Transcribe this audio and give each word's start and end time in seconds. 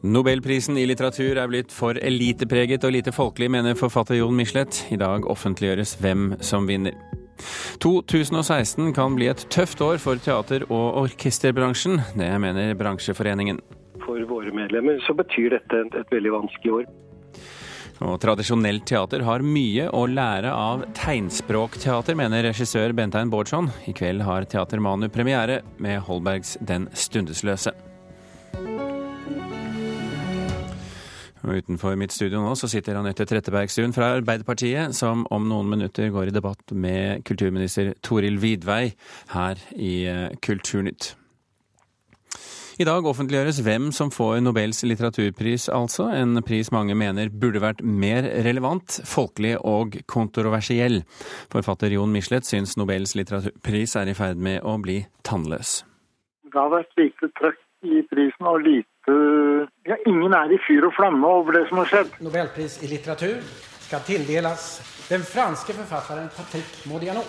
Nobelprisen 0.00 0.78
i 0.80 0.86
litteratur 0.88 1.36
er 1.36 1.48
blitt 1.50 1.72
for 1.76 1.98
elitepreget 2.00 2.86
og 2.88 2.94
lite 2.94 3.12
folkelig, 3.12 3.50
mener 3.52 3.76
forfatter 3.76 4.16
Jon 4.16 4.36
Michelet. 4.36 4.86
I 4.88 4.96
dag 4.96 5.26
offentliggjøres 5.28 5.98
hvem 6.00 6.30
som 6.40 6.64
vinner. 6.68 6.96
2016 7.84 8.94
kan 8.96 9.16
bli 9.16 9.28
et 9.28 9.44
tøft 9.52 9.80
år 9.84 10.00
for 10.00 10.16
teater- 10.16 10.64
og 10.70 11.02
orkesterbransjen. 11.02 12.00
Det 12.16 12.30
mener 12.40 12.72
bransjeforeningen. 12.80 13.60
For 14.06 14.24
våre 14.28 14.54
medlemmer 14.56 15.00
så 15.04 15.12
betyr 15.16 15.58
dette 15.58 15.82
et, 15.84 16.08
veldig 16.08 16.32
vanskelig 16.32 16.74
år. 16.78 16.88
Og 18.00 18.16
Tradisjonelt 18.22 18.86
teater 18.88 19.20
har 19.26 19.44
mye 19.44 19.90
å 19.92 20.06
lære 20.08 20.48
av 20.48 20.86
tegnspråkteater, 20.96 22.16
mener 22.16 22.48
regissør 22.48 22.96
Bentein 22.96 23.28
Bårdsson. 23.28 23.68
I 23.84 23.92
kveld 23.92 24.24
har 24.24 24.48
Teater 24.48 24.80
Manu 24.80 25.10
premiere 25.12 25.60
med 25.76 26.00
Holbergs 26.08 26.56
Den 26.64 26.88
stundesløse. 26.96 27.76
Og 31.44 31.62
Utenfor 31.62 31.96
mitt 31.96 32.12
studio 32.12 32.42
nå 32.42 32.52
så 32.58 32.68
sitter 32.68 32.98
Anette 33.00 33.24
Trettebergstuen 33.28 33.94
fra 33.96 34.12
Arbeiderpartiet, 34.18 34.96
som 34.96 35.24
om 35.32 35.46
noen 35.48 35.70
minutter 35.72 36.12
går 36.12 36.28
i 36.28 36.34
debatt 36.36 36.74
med 36.76 37.24
kulturminister 37.28 37.94
Toril 38.04 38.36
Vidvei 38.42 38.92
her 39.32 39.62
i 39.76 39.94
eh, 40.10 40.28
Kulturnytt. 40.44 41.14
I 42.80 42.84
dag 42.88 43.04
offentliggjøres 43.04 43.58
hvem 43.60 43.90
som 43.92 44.08
får 44.08 44.38
Nobels 44.40 44.78
litteraturpris, 44.86 45.66
altså. 45.68 46.06
En 46.16 46.40
pris 46.46 46.70
mange 46.72 46.94
mener 46.96 47.28
burde 47.28 47.60
vært 47.60 47.82
mer 47.84 48.24
relevant, 48.46 49.02
folkelig 49.04 49.58
og 49.68 49.98
kontroversiell. 50.08 51.02
Forfatter 51.52 51.92
Jon 51.92 52.12
Michelet 52.14 52.48
syns 52.48 52.78
Nobels 52.80 53.12
litteraturpris 53.18 53.98
er 54.00 54.08
i 54.08 54.16
ferd 54.16 54.40
med 54.40 54.64
å 54.64 54.78
bli 54.80 55.02
tannløs. 55.28 55.82
Det 56.48 56.56
har 56.56 56.72
vært 56.72 56.96
lite 56.96 57.28
trøkk 57.36 57.60
i 57.82 58.02
prisen 58.10 58.46
og 58.46 58.60
lite 58.64 59.16
ja, 59.88 59.96
Ingen 60.06 60.34
er 60.36 60.52
i 60.52 60.58
fyr 60.66 60.86
og 60.88 60.94
flamme 60.96 61.26
over 61.26 61.56
det 61.56 61.66
som 61.70 61.80
har 61.80 61.88
skjedd. 61.90 62.16
Nobelpris 62.24 62.80
i 62.84 62.90
litteratur 62.90 63.40
skal 63.86 64.04
tildeles 64.06 64.66
den 65.08 65.24
franske 65.26 65.74
forfatteren 65.74 66.28
Patrick 66.36 66.84
Modiano. 66.90 67.24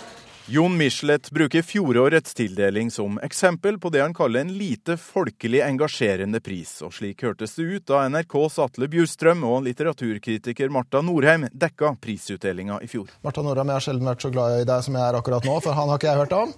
Jon 0.45 0.77
Michelet 0.77 1.31
bruker 1.31 1.61
fjorårets 1.61 2.33
tildeling 2.33 2.91
som 2.91 3.19
eksempel 3.19 3.79
på 3.79 3.89
det 3.89 4.01
han 4.01 4.13
kaller 4.13 4.41
en 4.41 4.53
lite 4.57 4.97
folkelig 4.97 5.61
engasjerende 5.61 6.41
pris, 6.41 6.71
og 6.81 6.93
slik 6.97 7.21
hørtes 7.23 7.53
det 7.55 7.67
ut 7.69 7.85
da 7.91 8.01
NRKs 8.09 8.57
Atle 8.65 8.89
Bjurstrøm 8.91 9.43
og 9.45 9.67
litteraturkritiker 9.67 10.73
Marta 10.73 11.03
Norheim 11.05 11.45
dekka 11.53 11.93
prisutdelinga 12.01 12.79
i 12.81 12.89
fjor. 12.89 13.11
Marta 13.21 13.45
Norheim, 13.45 13.69
jeg 13.69 13.77
har 13.77 13.85
sjelden 13.85 14.09
vært 14.09 14.25
så 14.25 14.31
glad 14.33 14.63
i 14.63 14.67
deg 14.71 14.87
som 14.87 14.97
jeg 14.97 15.05
er 15.05 15.19
akkurat 15.19 15.45
nå, 15.45 15.59
for 15.61 15.77
han 15.77 15.93
har 15.93 16.01
ikke 16.01 16.09
jeg 16.09 16.21
hørt 16.23 16.35
om. 16.39 16.55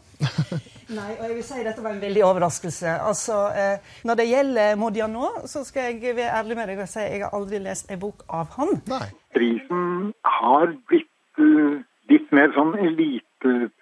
Nei, 0.97 1.11
og 1.17 1.27
jeg 1.27 1.35
vil 1.35 1.45
si 1.47 1.67
dette 1.67 1.83
var 1.83 1.95
en 1.97 2.03
veldig 2.03 2.23
overraskelse. 2.27 2.95
Altså, 3.11 3.37
eh, 3.57 3.93
Når 4.07 4.19
det 4.19 4.29
gjelder 4.29 4.75
Modiano, 4.79 5.29
så 5.49 5.65
skal 5.67 5.91
jeg 5.91 6.15
være 6.15 6.39
ærlig 6.39 6.59
med 6.59 6.71
deg 6.71 6.83
og 6.85 6.89
si 6.91 7.03
at 7.03 7.11
jeg 7.11 7.25
har 7.25 7.35
aldri 7.35 7.59
lest 7.67 7.91
en 7.91 7.99
bok 7.99 8.23
av 8.29 8.55
han. 8.57 8.77
Nei. 8.91 9.05
Prisen 9.35 10.13
har 10.39 10.71
blitt 10.87 11.41
uh, 11.41 11.81
litt 12.11 12.35
mer 12.35 12.51
sånn 12.55 12.75
elite 12.79 13.32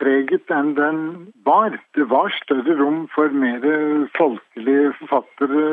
preget 0.01 0.51
enn 0.53 0.73
den 0.77 1.01
var. 1.45 1.77
Det 1.97 2.07
var 2.11 2.33
større 2.41 2.77
rom 2.79 3.05
for 3.13 3.33
mer 3.33 3.63
folkelige 4.17 4.91
forfattere 5.01 5.65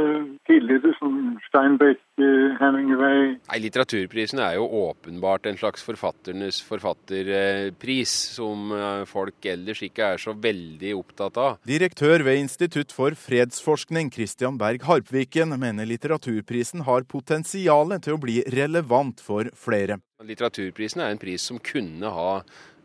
tidligere, 0.49 0.95
som 1.01 1.17
Steinbeck, 1.49 2.03
Hemingway 2.19 3.37
Nei, 3.49 3.59
Litteraturprisen 3.63 4.41
er 4.43 4.57
jo 4.57 4.67
åpenbart 4.89 5.47
en 5.47 5.59
slags 5.61 5.85
forfatternes 5.87 6.61
forfatterpris, 6.67 8.15
som 8.35 8.73
eh, 8.75 9.05
folk 9.09 9.47
ellers 9.49 9.83
ikke 9.87 10.13
er 10.15 10.23
så 10.23 10.35
veldig 10.35 10.95
opptatt 10.99 11.39
av. 11.41 11.61
Direktør 11.69 12.25
ved 12.27 12.43
Institutt 12.43 12.95
for 12.95 13.15
fredsforskning, 13.19 14.11
Christian 14.15 14.59
Berg 14.61 14.87
Harpviken, 14.89 15.55
mener 15.61 15.89
litteraturprisen 15.89 16.85
har 16.89 17.07
potensial 17.09 17.95
til 18.03 18.17
å 18.17 18.23
bli 18.23 18.41
relevant 18.55 19.23
for 19.25 19.51
flere. 19.59 20.01
Litteraturprisen 20.27 21.05
er 21.05 21.15
en 21.15 21.23
pris 21.23 21.45
som 21.51 21.61
kunne 21.63 22.11
ha 22.11 22.33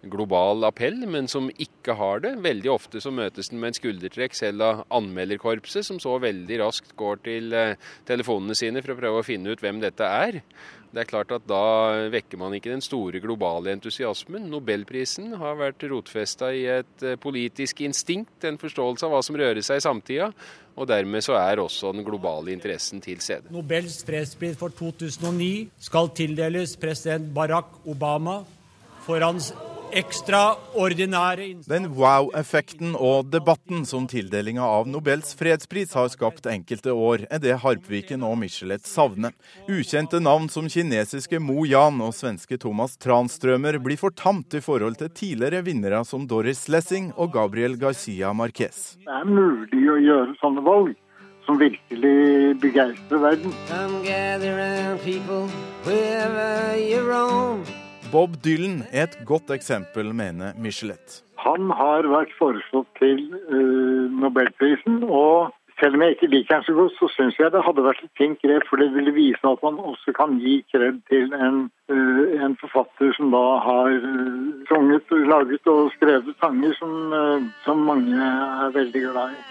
global 0.09 0.65
appell, 0.67 0.99
men 1.07 1.27
som 1.31 1.49
ikke 1.51 1.95
har 1.99 2.23
det. 2.23 2.35
Veldig 2.43 2.71
ofte 2.73 3.01
så 3.03 3.11
møtes 3.13 3.51
den 3.51 3.61
med 3.61 3.71
en 3.71 3.77
skuldertrekk 3.79 4.35
selv 4.37 4.65
av 4.65 4.83
anmelderkorpset, 4.93 5.87
som 5.87 5.99
så 6.03 6.17
veldig 6.23 6.59
raskt 6.63 6.95
går 6.99 7.23
til 7.27 7.55
eh, 7.57 7.75
telefonene 8.09 8.57
sine 8.57 8.83
for 8.83 8.95
å 8.95 8.99
prøve 8.99 9.21
å 9.21 9.27
finne 9.27 9.53
ut 9.53 9.63
hvem 9.63 9.81
dette 9.83 10.07
er. 10.07 10.41
Det 10.93 11.01
er 11.01 11.09
klart 11.09 11.31
at 11.33 11.45
Da 11.49 12.07
vekker 12.13 12.37
man 12.37 12.53
ikke 12.53 12.69
den 12.69 12.83
store 12.85 13.17
globale 13.23 13.71
entusiasmen. 13.73 14.45
Nobelprisen 14.51 15.33
har 15.41 15.57
vært 15.57 15.87
rotfesta 15.89 16.51
i 16.53 16.67
et 16.69 17.05
eh, 17.05 17.17
politisk 17.17 17.81
instinkt, 17.87 18.35
en 18.45 18.59
forståelse 18.61 19.07
av 19.07 19.15
hva 19.15 19.23
som 19.25 19.39
rører 19.39 19.63
seg 19.65 19.81
i 19.81 19.85
samtida. 19.87 20.29
Og 20.73 20.89
dermed 20.89 21.21
så 21.25 21.37
er 21.37 21.61
også 21.61 21.91
den 21.93 22.05
globale 22.05 22.53
interessen 22.53 23.01
til 23.01 23.21
stede. 23.21 23.51
Nobels 23.53 24.01
fredspris 24.05 24.57
for 24.59 24.73
2009 24.73 25.69
skal 25.89 26.09
tildeles 26.17 26.77
president 26.81 27.29
Barack 27.33 27.85
Obama 27.85 28.41
for 29.05 29.21
hans 29.21 29.51
ekstraordinære 29.99 31.45
innsats. 31.47 31.69
Den 31.71 31.89
wow-effekten 31.97 32.95
og 32.97 33.29
debatten 33.33 33.85
som 33.89 34.07
tildelinga 34.09 34.65
av 34.65 34.89
Nobels 34.89 35.33
fredspris 35.37 35.93
har 35.97 36.09
skapt 36.13 36.49
enkelte 36.49 36.95
år, 36.95 37.27
er 37.29 37.41
det 37.43 37.59
Harpviken 37.63 38.25
og 38.25 38.37
Michelet 38.41 38.87
savner. 38.89 39.35
Ukjente 39.69 40.21
navn 40.23 40.49
som 40.53 40.69
kinesiske 40.71 41.39
Mo 41.43 41.65
Yan 41.69 42.01
og 42.03 42.15
svenske 42.17 42.57
Thomas 42.61 42.97
Tranströmer 42.97 43.77
blir 43.83 44.01
fortamt 44.01 44.57
i 44.57 44.63
forhold 44.63 44.99
til 45.01 45.13
tidligere 45.13 45.63
vinnere 45.67 46.03
som 46.07 46.27
Doris 46.27 46.65
Lessing 46.71 47.11
og 47.17 47.33
Gabriel 47.37 47.77
Garcia 47.77 48.33
Marquez. 48.33 48.97
Det 49.03 49.13
er 49.21 49.29
mulig 49.29 49.85
å 49.91 50.01
gjøre 50.01 50.37
sånne 50.41 50.65
valg 50.65 50.97
som 51.45 51.59
virkelig 51.59 52.59
begeistrer 52.63 53.19
verden. 53.19 53.53
Come 53.67 54.03
gather 54.03 54.57
round 54.57 55.01
people 55.01 55.47
wherever 55.83 56.77
you're 56.77 57.07
roam. 57.07 57.63
Bob 58.13 58.35
Dylan 58.45 58.83
er 58.91 59.03
et 59.07 59.15
godt 59.25 59.49
eksempel, 59.49 60.13
mener 60.13 60.53
Michelet. 60.61 61.23
Han 61.41 61.71
har 61.73 62.05
vært 62.05 62.29
foreslått 62.37 62.91
til 62.99 63.23
uh, 63.49 64.05
Nobelprisen, 64.21 65.01
og 65.09 65.49
selv 65.79 65.97
om 65.97 66.01
jeg 66.05 66.13
ikke 66.13 66.29
liker 66.29 66.53
han 66.59 66.65
så 66.67 66.75
godt, 66.77 66.93
så 66.99 67.09
syns 67.15 67.39
jeg 67.41 67.49
det 67.55 67.63
hadde 67.65 67.87
vært 67.87 68.03
et 68.05 68.13
fint 68.21 68.37
grep, 68.45 68.63
for 68.69 68.77
det 68.77 68.89
ville 68.93 69.15
vise 69.17 69.41
at 69.49 69.65
man 69.65 69.81
også 69.81 70.13
kan 70.19 70.37
gi 70.43 70.59
kred 70.69 71.01
til 71.09 71.33
en, 71.33 71.57
uh, 71.89 72.23
en 72.45 72.53
forfatter 72.61 73.09
som 73.17 73.33
da 73.33 73.43
har 73.65 73.89
uh, 74.05 74.61
sunget, 74.69 75.09
laget 75.33 75.65
og 75.73 75.89
skrevet 75.97 76.37
sanger 76.45 76.77
som, 76.77 76.93
som 77.65 77.77
mange 77.89 78.13
er 78.13 78.77
veldig 78.77 79.01
glad 79.09 79.27
i. 79.33 79.41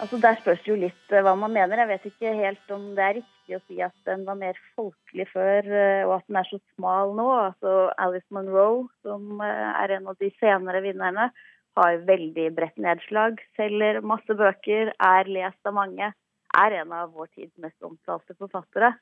Altså 0.00 0.16
Der 0.16 0.38
spørs 0.40 0.62
jo 0.64 0.78
litt 0.80 1.12
hva 1.12 1.34
man 1.36 1.52
mener. 1.52 1.82
Jeg 1.82 1.88
vet 1.90 2.04
ikke 2.08 2.32
helt 2.38 2.72
om 2.72 2.86
det 2.96 3.04
er 3.04 3.16
riktig 3.18 3.56
å 3.56 3.60
si 3.66 3.80
at 3.84 3.96
den 4.08 4.22
var 4.24 4.38
mer 4.40 4.56
folkelig 4.78 5.26
før, 5.28 5.66
og 6.06 6.14
at 6.14 6.24
den 6.30 6.38
er 6.40 6.48
så 6.48 6.58
smal 6.72 7.12
nå. 7.18 7.26
Altså 7.50 7.74
Alice 8.00 8.32
Munro, 8.32 8.86
som 9.04 9.42
er 9.44 9.92
en 9.98 10.08
av 10.08 10.16
de 10.22 10.30
senere 10.38 10.80
vinnerne, 10.86 11.28
har 11.76 12.00
veldig 12.08 12.46
bredt 12.56 12.80
nedslag. 12.80 13.42
Selger 13.60 14.00
masse 14.00 14.36
bøker, 14.36 14.94
er 14.96 15.32
lest 15.36 15.68
av 15.68 15.76
mange. 15.76 16.12
Er 16.56 16.76
en 16.80 16.94
av 16.96 17.12
vår 17.14 17.28
tids 17.34 17.52
mest 17.60 17.76
omtalte 17.84 18.34
forfattere. 18.40 18.94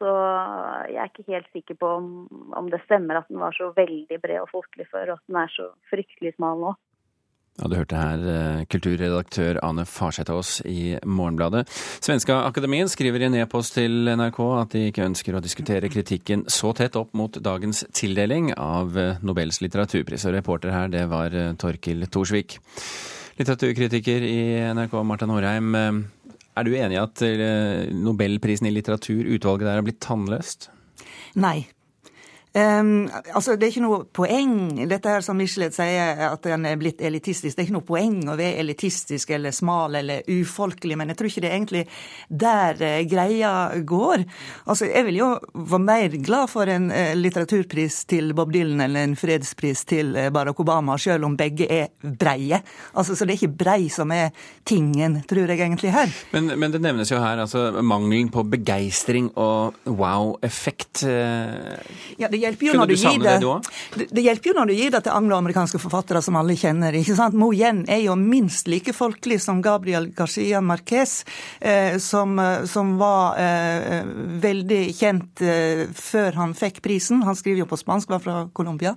Så 0.00 0.14
jeg 0.88 0.98
er 0.98 1.10
ikke 1.12 1.28
helt 1.28 1.52
sikker 1.52 1.76
på 1.78 1.90
om, 1.98 2.08
om 2.58 2.72
det 2.72 2.80
stemmer 2.86 3.20
at 3.20 3.28
den 3.28 3.38
var 3.42 3.52
så 3.54 3.68
veldig 3.76 4.18
bred 4.24 4.40
og 4.40 4.50
folkelig 4.50 4.88
før, 4.88 5.12
og 5.12 5.20
at 5.20 5.28
den 5.28 5.38
er 5.44 5.52
så 5.52 5.68
fryktelig 5.92 6.32
smal 6.38 6.64
nå. 6.64 6.72
Ja, 7.60 7.68
Du 7.68 7.76
hørte 7.76 7.98
her 8.00 8.22
eh, 8.32 8.62
kulturredaktør 8.72 9.58
Ane 9.62 9.84
Farsetås 9.84 10.62
i 10.64 10.96
Morgenbladet. 11.04 11.66
Svenska 12.00 12.38
Akademien 12.46 12.88
skriver 12.88 13.20
i 13.20 13.26
en 13.28 13.36
e-post 13.42 13.76
til 13.76 14.08
NRK 14.08 14.38
at 14.56 14.72
de 14.72 14.86
ikke 14.88 15.04
ønsker 15.04 15.36
å 15.36 15.42
diskutere 15.44 15.90
kritikken 15.92 16.46
så 16.48 16.72
tett 16.76 16.96
opp 16.96 17.12
mot 17.18 17.36
dagens 17.36 17.84
tildeling 17.92 18.54
av 18.56 18.96
eh, 18.96 19.20
Nobels 19.20 19.60
litteraturpris. 19.60 20.24
Og 20.30 20.36
reporter 20.38 20.72
her, 20.72 20.88
det 20.92 21.04
var 21.12 21.36
eh, 21.36 21.52
Torkil 21.60 22.08
Thorsvik. 22.08 22.56
Litteraturkritiker 23.36 24.24
i 24.24 24.40
NRK, 24.72 24.96
Marta 25.04 25.28
Norheim. 25.28 25.76
Er 25.76 26.66
du 26.68 26.74
enig 26.76 26.98
i 26.98 27.00
at 27.00 27.22
Nobelprisen 27.96 28.68
i 28.68 28.74
litteratur, 28.74 29.24
utvalget 29.24 29.64
der, 29.64 29.78
har 29.78 29.86
blitt 29.86 30.02
tannløst? 30.04 30.68
Nei, 31.40 31.62
Um, 32.54 33.08
altså, 33.32 33.54
Det 33.56 33.64
er 33.64 33.70
ikke 33.72 33.82
noe 33.86 33.98
poeng 34.12 34.56
dette 34.88 35.08
her 35.08 35.22
som 35.24 35.38
Michelet 35.40 35.72
sier, 35.72 36.18
at 36.26 36.44
den 36.44 36.66
er 36.68 36.76
blitt 36.76 37.00
elitistisk. 37.00 37.56
Det 37.56 37.62
er 37.62 37.68
ikke 37.70 37.76
noe 37.78 37.86
poeng 37.88 38.18
å 38.28 38.36
være 38.36 38.60
elitistisk 38.60 39.30
eller 39.32 39.54
smal 39.56 39.96
eller 40.02 40.26
ufolkelig, 40.28 40.98
men 41.00 41.08
jeg 41.08 41.18
tror 41.18 41.30
ikke 41.30 41.42
det 41.44 41.48
er 41.48 41.56
egentlig 41.56 41.84
der 42.28 42.82
uh, 42.82 42.98
greia 43.08 43.52
går. 43.88 44.24
Altså, 44.66 44.90
Jeg 44.92 45.06
vil 45.06 45.20
jo 45.22 45.28
være 45.54 45.80
mer 45.86 46.16
glad 46.20 46.50
for 46.52 46.68
en 46.68 46.90
uh, 46.92 47.14
litteraturpris 47.16 48.02
til 48.12 48.34
Bob 48.36 48.52
Dylan 48.52 48.84
eller 48.84 49.08
en 49.08 49.16
fredspris 49.16 49.86
til 49.88 50.12
uh, 50.18 50.28
Barack 50.28 50.60
Obama, 50.60 50.98
selv 51.00 51.24
om 51.24 51.38
begge 51.40 51.70
er 51.72 51.88
breie. 52.04 52.60
Altså, 52.92 53.16
Så 53.16 53.24
det 53.24 53.38
er 53.38 53.40
ikke 53.46 53.64
brei 53.64 53.88
som 53.88 54.12
er 54.12 54.28
tingen, 54.68 55.22
tror 55.24 55.48
jeg 55.48 55.60
egentlig 55.60 55.94
her. 55.96 56.12
Men, 56.36 56.52
men 56.60 56.76
det 56.76 56.82
nevnes 56.84 57.08
jo 57.08 57.22
her 57.22 57.40
altså 57.46 57.80
mangelen 57.80 58.28
på 58.28 58.44
begeistring 58.44 59.32
og 59.40 59.72
wow-effekt. 59.88 61.06
Ja, 61.06 62.28
det 62.28 62.41
hjelper 62.42 62.66
jo 62.68 62.74
Kunne 62.74 62.84
når 62.84 62.92
du 62.92 62.94
du 62.94 63.02
gir 63.02 63.22
det, 63.22 63.36
det, 63.96 64.06
det, 64.10 64.22
hjelper 64.26 64.50
jo 64.50 64.56
når 64.58 64.70
du 64.70 64.74
gir 64.76 64.92
det 64.94 65.02
til 65.06 65.16
angloamerikanske 65.16 65.80
forfattere 65.82 66.22
som 66.24 66.36
alle 66.38 66.56
kjenner. 66.58 66.94
ikke 66.98 67.16
sant? 67.18 67.36
Mo 67.38 67.52
Yen 67.54 67.84
er 67.90 68.02
jo 68.04 68.16
minst 68.18 68.68
like 68.70 68.94
folkelig 68.96 69.40
som 69.42 69.62
Gabriel 69.64 70.08
Garcia 70.16 70.60
Marquez, 70.60 71.24
eh, 71.60 71.98
som, 72.02 72.38
eh, 72.38 72.64
som 72.70 72.96
var 73.00 73.38
eh, 73.40 74.02
veldig 74.42 74.82
kjent 74.96 75.42
eh, 75.44 75.84
før 75.96 76.38
han 76.40 76.54
fikk 76.58 76.82
prisen. 76.84 77.22
Han 77.26 77.38
skriver 77.38 77.64
jo 77.64 77.68
på 77.70 77.80
spansk, 77.80 78.10
var 78.12 78.22
fra 78.24 78.36
Colombia. 78.52 78.94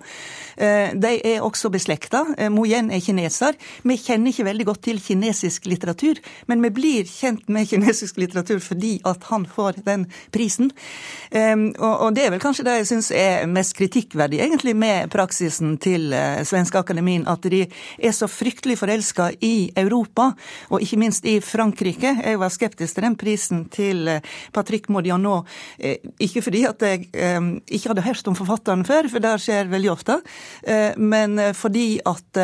Eh, 0.57 0.93
de 0.95 1.13
er 1.23 1.45
også 1.45 1.71
beslekta. 1.73 2.25
Eh, 2.37 2.51
Mo 2.53 2.65
Yen 2.65 2.91
er 2.91 3.03
kineser. 3.03 3.57
Vi 3.83 3.97
kjenner 3.99 4.31
ikke 4.31 4.47
veldig 4.49 4.69
godt 4.71 4.83
til 4.89 5.01
kinesisk 5.03 5.67
litteratur, 5.69 6.19
men 6.47 6.63
vi 6.65 6.73
blir 6.75 7.09
kjent 7.09 7.47
med 7.49 7.69
kinesisk 7.71 8.19
litteratur 8.21 8.61
fordi 8.63 8.97
at 9.05 9.29
han 9.31 9.47
får 9.49 9.81
den 9.85 10.07
prisen. 10.33 10.71
Og, 11.35 11.93
og, 12.01 12.09
det 12.15 12.25
er 12.25 12.31
vel 12.33 12.41
kanskje 12.41 12.63
det 12.65 12.75
jeg 12.79 12.87
syns 12.89 13.09
er 13.15 13.34
mest 13.49 13.75
kritikkverdig 13.77 14.39
egentlig 14.43 14.75
med 14.77 15.11
praksisen 15.13 15.75
til 15.81 16.13
uh, 16.13 16.41
Svenske 16.47 16.79
Akademien, 16.79 17.25
at 17.27 17.45
de 17.51 17.63
er 17.65 18.15
så 18.15 18.29
fryktelig 18.31 18.77
forelska 18.79 19.29
i 19.45 19.69
Europa, 19.77 20.31
og 20.69 20.83
ikke 20.83 20.99
minst 21.01 21.27
i 21.27 21.37
Frankrike. 21.43 22.15
Jeg 22.21 22.41
var 22.41 22.53
skeptisk 22.53 22.97
til 22.97 23.07
den 23.07 23.17
prisen 23.19 23.65
til 23.73 24.07
uh, 24.09 24.33
Patrick 24.55 24.89
Modiano, 24.89 25.37
uh, 25.43 25.95
ikke 26.21 26.43
fordi 26.45 26.65
at 26.69 26.85
jeg 26.85 27.05
ikke 27.05 27.91
hadde 27.91 28.05
hørt 28.05 28.27
om 28.29 28.37
forfatteren 28.37 28.85
før, 28.87 29.09
for 29.11 29.23
det 29.23 29.33
skjer 29.43 29.69
veldig 29.71 29.91
ofte, 29.91 30.17
men 30.97 31.37
fordi 31.57 31.99
at 32.07 32.39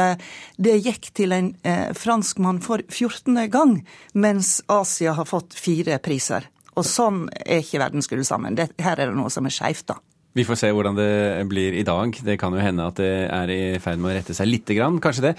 det 0.61 0.75
gikk 0.85 1.09
til 1.17 1.33
en 1.35 1.49
franskmann 1.97 2.61
for 2.63 2.83
14. 2.89 3.37
gang, 3.51 3.77
mens 4.13 4.59
Asia 4.71 5.15
har 5.17 5.29
fått 5.29 5.55
fire 5.57 5.99
priser. 6.03 6.47
Og 6.79 6.87
sånn 6.87 7.25
er 7.43 7.61
ikke 7.61 7.81
verden 7.81 8.05
skrudd 8.05 8.27
sammen. 8.27 8.55
Det, 8.57 8.71
her 8.81 8.99
er 8.99 9.11
det 9.11 9.17
noe 9.17 9.31
som 9.33 9.47
er 9.47 9.55
skeivt, 9.55 9.89
da. 9.91 9.99
Vi 10.33 10.45
får 10.47 10.55
se 10.61 10.69
hvordan 10.71 10.95
det 10.95 11.43
blir 11.51 11.75
i 11.75 11.83
dag. 11.83 12.15
Det 12.23 12.37
kan 12.39 12.53
jo 12.55 12.61
hende 12.63 12.85
at 12.87 12.95
det 13.01 13.09
er 13.27 13.51
i 13.51 13.79
ferd 13.83 13.99
med 13.99 14.13
å 14.13 14.15
rette 14.15 14.35
seg 14.35 14.47
lite 14.47 14.77
grann, 14.77 15.01
kanskje 15.03 15.25
det. 15.25 15.31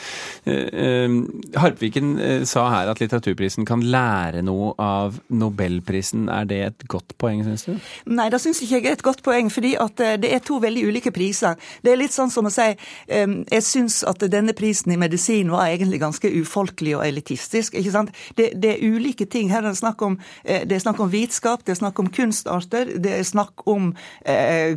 Uh, 0.45 1.15
Harpviken 1.57 2.11
uh, 2.19 2.43
sa 2.49 2.67
her 2.75 2.91
at 2.93 3.01
litteraturprisen 3.01 3.65
kan 3.69 3.81
lære 3.81 4.43
noe 4.45 4.75
av 4.77 5.17
nobelprisen. 5.33 6.27
Er 6.29 6.49
det 6.51 6.59
et 6.67 6.85
godt 6.93 7.15
poeng, 7.17 7.41
syns 7.47 7.65
du? 7.65 7.79
Nei, 8.13 8.29
det 8.33 8.43
syns 8.43 8.61
ikke 8.61 8.83
jeg 8.83 8.91
er 8.91 8.99
et 8.99 9.05
godt 9.07 9.23
poeng, 9.25 9.49
fordi 9.53 9.73
at 9.81 10.03
det 10.21 10.29
er 10.29 10.45
to 10.45 10.59
veldig 10.61 10.85
ulike 10.91 11.15
priser. 11.15 11.57
Det 11.81 11.95
er 11.95 12.01
litt 12.03 12.13
sånn 12.13 12.33
som 12.33 12.49
å 12.49 12.53
si 12.53 12.69
Jeg 13.09 13.65
syns 13.65 14.03
at 14.09 14.21
denne 14.31 14.53
prisen 14.57 14.93
i 14.93 14.99
medisin 15.01 15.51
var 15.53 15.71
egentlig 15.71 16.03
ganske 16.03 16.29
ufolkelig 16.43 16.99
og 16.99 17.07
elitistisk. 17.07 17.79
ikke 17.81 17.95
sant? 17.95 18.13
Det, 18.37 18.51
det 18.61 18.75
er 18.75 18.85
ulike 18.85 19.25
ting. 19.25 19.49
Her 19.53 19.65
er 19.65 19.73
det 19.73 19.81
snakk 19.81 20.03
om, 20.05 20.19
det 20.45 20.77
er 20.77 20.85
snakk 20.85 21.01
om 21.01 21.13
vitskap, 21.13 21.65
det 21.65 21.77
er 21.77 21.81
snakk 21.81 22.01
om 22.03 22.13
kunstarter, 22.13 22.93
det 23.03 23.17
er 23.19 23.27
snakk 23.29 23.65
om 23.71 23.93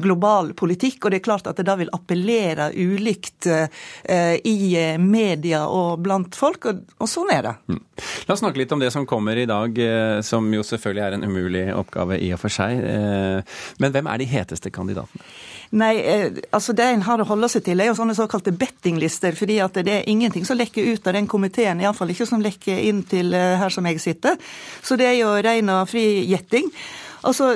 global 0.06 0.54
politikk, 0.58 1.06
og 1.06 1.14
det 1.14 1.20
er 1.20 1.26
klart 1.26 1.50
at 1.50 1.58
det 1.60 1.66
da 1.68 1.76
vil 1.80 1.92
appellere 1.96 2.70
ulikt 2.76 3.50
eh, 3.50 4.38
i 4.46 4.58
media 5.02 5.66
og 5.68 6.04
blant 6.06 6.38
folk, 6.38 6.70
og, 6.72 7.08
sånn 7.10 7.34
er 7.34 7.44
det. 7.48 7.56
Mm. 7.72 7.82
La 8.28 8.36
oss 8.36 8.44
snakke 8.44 8.62
litt 8.62 8.74
om 8.76 8.82
det 8.84 8.92
som 8.94 9.08
kommer 9.10 9.38
i 9.40 9.48
dag, 9.50 9.78
eh, 9.82 10.20
som 10.26 10.48
jo 10.54 10.64
selvfølgelig 10.66 11.06
er 11.06 11.18
en 11.18 11.28
umulig 11.28 11.66
oppgave 11.76 12.20
i 12.22 12.32
og 12.36 12.42
for 12.42 12.54
seg. 12.54 12.82
Eh, 12.86 13.60
men 13.84 13.96
hvem 13.96 14.10
er 14.12 14.22
de 14.22 14.30
heteste 14.30 14.72
kandidatene? 14.74 15.26
Nei, 15.76 15.96
altså 16.54 16.76
Det 16.78 16.86
en 16.86 17.02
har 17.04 17.20
å 17.20 17.26
holde 17.28 17.50
seg 17.52 17.64
til, 17.66 17.82
er 17.82 17.90
jo 17.90 17.96
sånne 17.98 18.14
såkalte 18.16 18.54
bettinglister. 18.56 19.36
fordi 19.36 19.58
at 19.60 19.74
det 19.74 19.92
er 19.92 20.10
ingenting 20.10 20.46
som 20.46 20.58
lekker 20.58 20.94
ut 20.94 21.08
av 21.08 21.18
den 21.18 21.28
komiteen, 21.28 21.82
iallfall 21.82 22.14
ikke 22.14 22.28
som 22.30 22.44
lekker 22.44 22.86
inn 22.86 23.02
til 23.04 23.34
her 23.34 23.74
som 23.74 23.86
jeg 23.90 24.00
sitter. 24.00 24.38
Så 24.82 24.96
det 24.96 25.10
er 25.10 25.18
jo 25.20 25.34
ren 25.34 25.74
og 25.74 25.90
fri 25.90 26.06
gjetting. 26.30 26.70
Altså, 27.26 27.56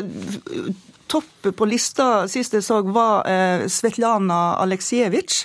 topp 1.10 1.50
på 1.56 1.68
lista 1.70 2.28
sist 2.32 2.56
jeg 2.58 2.66
så, 2.66 2.82
var 2.86 3.28
eh, 3.30 3.66
Svetlana 3.72 4.60
Aleksejevitsj, 4.64 5.44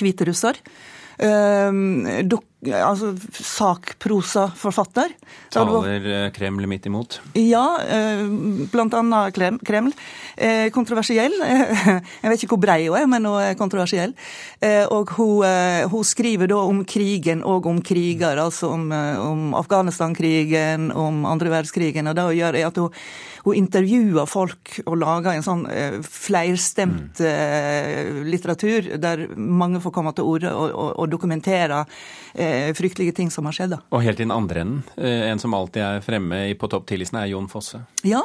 hviterusser. 0.00 0.60
dok, 2.24 2.44
altså 2.68 3.14
sakprosaforfatter. 3.32 5.12
Taler 5.52 6.08
eh, 6.12 6.26
Kreml 6.34 6.66
midt 6.68 6.86
imot? 6.90 7.20
Ja, 7.38 7.80
eh, 7.80 8.26
blant 8.72 8.94
annet 8.94 9.38
Kreml. 9.64 9.94
Eh, 10.36 10.68
kontroversiell. 10.74 11.32
Jeg 12.22 12.28
vet 12.28 12.44
ikke 12.44 12.54
hvor 12.54 12.62
brei 12.62 12.88
hun 12.88 12.98
er, 13.00 13.08
men 13.08 13.28
hun 13.28 13.40
er 13.40 13.56
kontroversiell. 13.58 14.12
Og 14.92 15.14
hun, 15.16 15.44
hun 15.90 16.04
skriver 16.04 16.50
da 16.50 16.60
om 16.60 16.84
krigen 16.84 17.44
og 17.46 17.66
om 17.70 17.80
kriger, 17.84 18.38
altså 18.40 18.70
om, 18.74 18.90
om 18.92 19.54
Afghanistan-krigen, 19.58 20.90
om 20.92 21.24
andre 21.28 21.52
verdenskrigen. 21.52 22.10
Og 22.10 22.16
det 22.18 22.26
gjør 22.40 22.60
at 22.66 22.80
hun, 22.80 23.00
hun 23.44 23.58
intervjuer 23.58 24.28
folk 24.30 24.80
og 24.84 24.98
lager 25.00 25.32
en 25.34 25.44
sånn 25.44 25.64
flerstemt 26.04 27.20
mm. 27.20 28.22
litteratur 28.28 28.90
der 29.00 29.26
mange 29.36 29.80
får 29.82 29.94
komme 29.94 30.12
til 30.16 30.28
orde 30.28 30.52
og, 30.52 30.70
og, 30.70 30.90
og 31.00 31.10
dokumentere 31.12 31.84
fryktelige 32.76 33.16
ting 33.16 33.30
som 33.32 33.48
har 33.48 33.56
skjedd. 33.56 33.72
Da. 33.74 33.80
Og 33.90 34.04
helt 34.04 34.20
i 34.20 34.26
den 34.26 34.34
andre 34.34 34.62
enden, 34.62 34.82
en 34.96 35.40
som 35.42 35.54
alltid 35.56 35.82
er 35.82 36.04
fremme 36.04 36.42
på 36.60 36.68
topp 36.70 36.86
ti-listen, 36.90 37.18
er 37.18 37.30
Jon 37.30 37.48
Fosse. 37.50 37.80
Ja, 38.02 38.22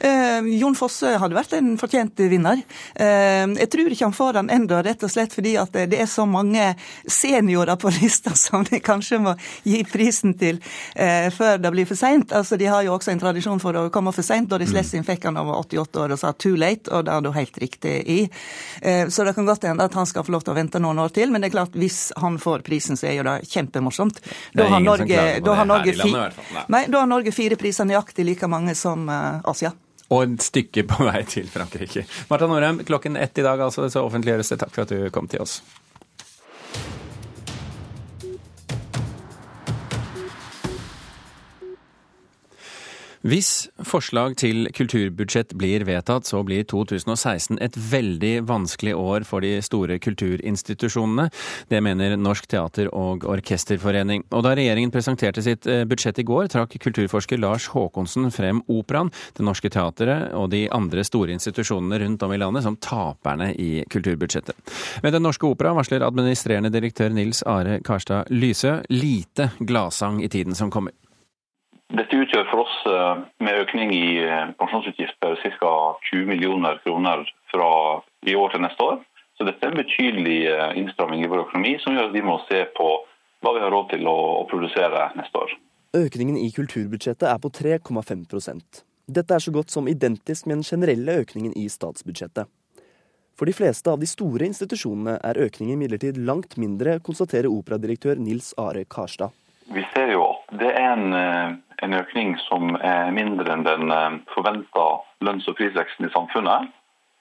eh, 0.00 0.40
Jon 0.58 0.74
Fosse 0.78 1.16
hadde 1.20 1.36
vært 1.36 1.54
en 1.56 1.74
fortjent 1.80 2.18
vinner. 2.30 2.62
Eh, 2.94 3.46
jeg 3.58 3.70
tror 3.72 3.92
ikke 3.92 4.08
han 4.08 4.16
får 4.16 4.38
den 4.38 4.50
ennå, 4.54 4.80
rett 4.84 5.04
og 5.04 5.12
slett 5.12 5.34
fordi 5.34 5.54
at 5.60 5.74
det 5.90 6.00
er 6.00 6.10
så 6.10 6.26
mange 6.28 6.72
seniorer 7.06 7.78
på 7.80 7.92
lista 8.00 8.34
som 8.38 8.66
de 8.68 8.80
kanskje 8.82 9.20
må 9.22 9.36
gi 9.64 9.82
prisen 9.88 10.36
til 10.38 10.60
eh, 10.94 11.28
før 11.34 11.60
det 11.62 11.72
blir 11.74 11.88
for 11.88 11.98
seint. 11.98 12.32
Altså, 12.32 12.58
de 12.60 12.70
har 12.70 12.84
jo 12.86 12.96
også 12.96 13.14
en 13.14 13.22
tradisjon 13.22 13.62
for 13.62 13.78
å 13.78 13.86
komme 13.94 14.14
for 14.14 14.26
seint. 14.26 14.51
Doris 14.52 14.72
mm. 14.72 14.78
Lessing 14.78 15.06
fikk 15.06 15.26
han 15.28 15.38
da 15.38 15.44
var 15.46 15.60
88 15.64 16.02
år 16.04 16.14
og 16.14 16.20
sa 16.20 16.32
'too 16.32 16.56
late', 16.60 16.92
og 16.92 17.06
det 17.06 17.12
er 17.14 17.20
du 17.24 17.30
helt 17.32 17.58
riktig 17.58 17.94
i. 18.06 18.18
Eh, 18.82 19.08
så 19.08 19.24
det 19.24 19.34
kan 19.34 19.46
godt 19.48 19.64
hende 19.68 19.84
at 19.84 19.94
han 19.94 20.06
skal 20.06 20.24
få 20.24 20.32
lov 20.32 20.44
til 20.44 20.54
å 20.54 20.58
vente 20.58 20.80
noen 20.82 20.98
år 21.02 21.14
til, 21.14 21.32
men 21.32 21.42
det 21.42 21.50
er 21.50 21.56
klart 21.58 21.78
hvis 21.78 22.12
han 22.20 22.38
får 22.38 22.64
prisen, 22.66 22.96
så 22.96 23.08
er 23.10 23.18
jo 23.20 23.26
det 23.28 23.38
kjempemorsomt. 23.48 24.20
Da 24.54 24.68
har 24.68 24.80
Norge, 24.80 25.22
da 25.44 25.54
har 25.54 25.68
Norge, 25.68 25.94
fi, 25.96 26.12
nei, 26.68 26.84
da 26.88 27.04
har 27.04 27.08
Norge 27.08 27.32
fire 27.32 27.56
priser 27.56 27.88
nøyaktig 27.88 28.26
like 28.26 28.48
mange 28.50 28.74
som 28.78 29.08
uh, 29.08 29.40
Asia. 29.44 29.72
Og 30.12 30.26
et 30.26 30.44
stykke 30.44 30.84
på 30.88 31.06
vei 31.08 31.22
til 31.24 31.48
Frankrike. 31.48 32.04
Marta 32.28 32.48
Norheim, 32.50 32.82
klokken 32.84 33.16
ett 33.16 33.38
i 33.38 33.46
dag 33.46 33.60
altså, 33.60 33.88
så 33.90 34.04
offentliggjøres 34.04 34.52
det. 34.52 34.60
Takk 34.60 34.74
for 34.74 34.84
at 34.84 34.92
du 34.92 35.08
kom 35.14 35.30
til 35.30 35.44
oss. 35.44 35.62
Hvis 43.22 43.68
forslag 43.86 44.34
til 44.40 44.66
kulturbudsjett 44.74 45.52
blir 45.54 45.84
vedtatt, 45.86 46.26
så 46.26 46.40
blir 46.42 46.64
2016 46.66 47.60
et 47.62 47.76
veldig 47.78 48.32
vanskelig 48.48 48.96
år 48.98 49.26
for 49.28 49.44
de 49.44 49.60
store 49.62 50.00
kulturinstitusjonene. 50.02 51.28
Det 51.70 51.78
mener 51.86 52.16
Norsk 52.18 52.48
teater- 52.50 52.90
og 52.90 53.22
orkesterforening. 53.30 54.24
Og 54.34 54.42
da 54.42 54.56
regjeringen 54.58 54.90
presenterte 54.90 55.44
sitt 55.46 55.68
eh, 55.70 55.84
budsjett 55.86 56.18
i 56.18 56.26
går, 56.26 56.50
trakk 56.50 56.74
kulturforsker 56.82 57.38
Lars 57.38 57.68
Håkonsen 57.70 58.26
frem 58.34 58.64
Operaen, 58.66 59.12
Det 59.38 59.46
Norske 59.46 59.70
Teatret 59.70 60.34
og 60.34 60.50
de 60.50 60.64
andre 60.74 61.06
store 61.06 61.30
institusjonene 61.36 62.00
rundt 62.02 62.26
om 62.26 62.34
i 62.34 62.40
landet 62.42 62.66
som 62.66 62.78
taperne 62.82 63.52
i 63.54 63.84
kulturbudsjettet. 63.86 64.58
Med 65.06 65.14
Den 65.14 65.22
Norske 65.22 65.46
Opera 65.46 65.76
varsler 65.78 66.02
administrerende 66.02 66.74
direktør 66.74 67.14
Nils 67.14 67.46
Are 67.46 67.78
Karstad 67.86 68.34
Lysø 68.34 68.80
lite 68.90 69.52
gladsang 69.62 70.24
i 70.24 70.32
tiden 70.32 70.58
som 70.58 70.74
kommer. 70.74 70.90
Dette 71.92 72.16
utgjør 72.16 72.46
for 72.48 72.64
oss 72.64 72.76
eh, 72.88 73.22
med 73.44 73.58
økning 73.66 73.90
i 73.92 74.18
eh, 74.24 74.50
pensjonsutgifter 74.56 75.34
ca. 75.60 75.72
20 76.08 76.28
millioner 76.30 76.78
kroner 76.86 77.26
fra 77.52 77.72
i 78.24 78.36
år 78.38 78.54
til 78.54 78.62
neste 78.64 78.86
år. 78.86 79.02
Så 79.36 79.44
dette 79.44 79.66
er 79.66 79.74
en 79.74 79.80
betydelig 79.80 80.38
eh, 80.48 80.70
innstramming 80.80 81.24
i 81.24 81.28
vår 81.28 81.44
økonomi 81.44 81.74
som 81.82 81.92
gjør 81.92 82.08
at 82.08 82.14
vi 82.16 82.22
må 82.24 82.38
se 82.46 82.62
på 82.78 82.86
hva 83.42 83.52
vi 83.56 83.60
har 83.60 83.74
råd 83.74 83.90
til 83.90 84.08
å, 84.08 84.16
produsere 84.48 85.10
neste 85.18 85.42
år. 85.42 85.52
Økningen 85.98 86.38
i 86.40 86.48
kulturbudsjettet 86.54 87.26
er 87.28 87.40
på 87.42 87.50
3,5% 87.52 88.80
Dette 89.12 89.36
er 89.36 89.44
så 89.44 89.52
godt 89.52 89.74
som 89.74 89.90
identisk 89.90 90.46
med 90.46 90.60
den 90.60 90.64
generelle 90.64 91.18
økningen 91.24 91.52
i 91.58 91.66
statsbudsjettet. 91.68 92.48
For 93.36 93.48
de 93.48 93.56
fleste 93.56 93.90
av 93.90 94.00
de 94.00 94.08
store 94.08 94.46
institusjonene 94.48 95.18
er 95.26 95.40
økningen 95.44 95.76
imidlertid 95.76 96.20
langt 96.24 96.56
mindre, 96.60 97.00
konstaterer 97.04 97.50
operadirektør 97.52 98.20
Nils 98.20 98.52
Are 98.60 98.86
Karstad. 98.88 99.34
Vi 99.72 99.84
ser 99.92 100.14
jo 100.14 100.24
at 100.30 100.56
det 100.60 100.70
er 100.70 100.88
en, 100.94 101.60
en 101.82 101.94
økning 101.98 102.36
som 102.46 102.76
er 102.78 103.10
mindre 103.14 103.52
enn 103.52 103.66
den 103.66 103.90
eh, 103.90 104.20
forventa 104.34 104.86
lønns- 105.26 105.48
og 105.50 105.58
prisveksten 105.58 106.06
i 106.06 106.12
samfunnet. 106.14 106.70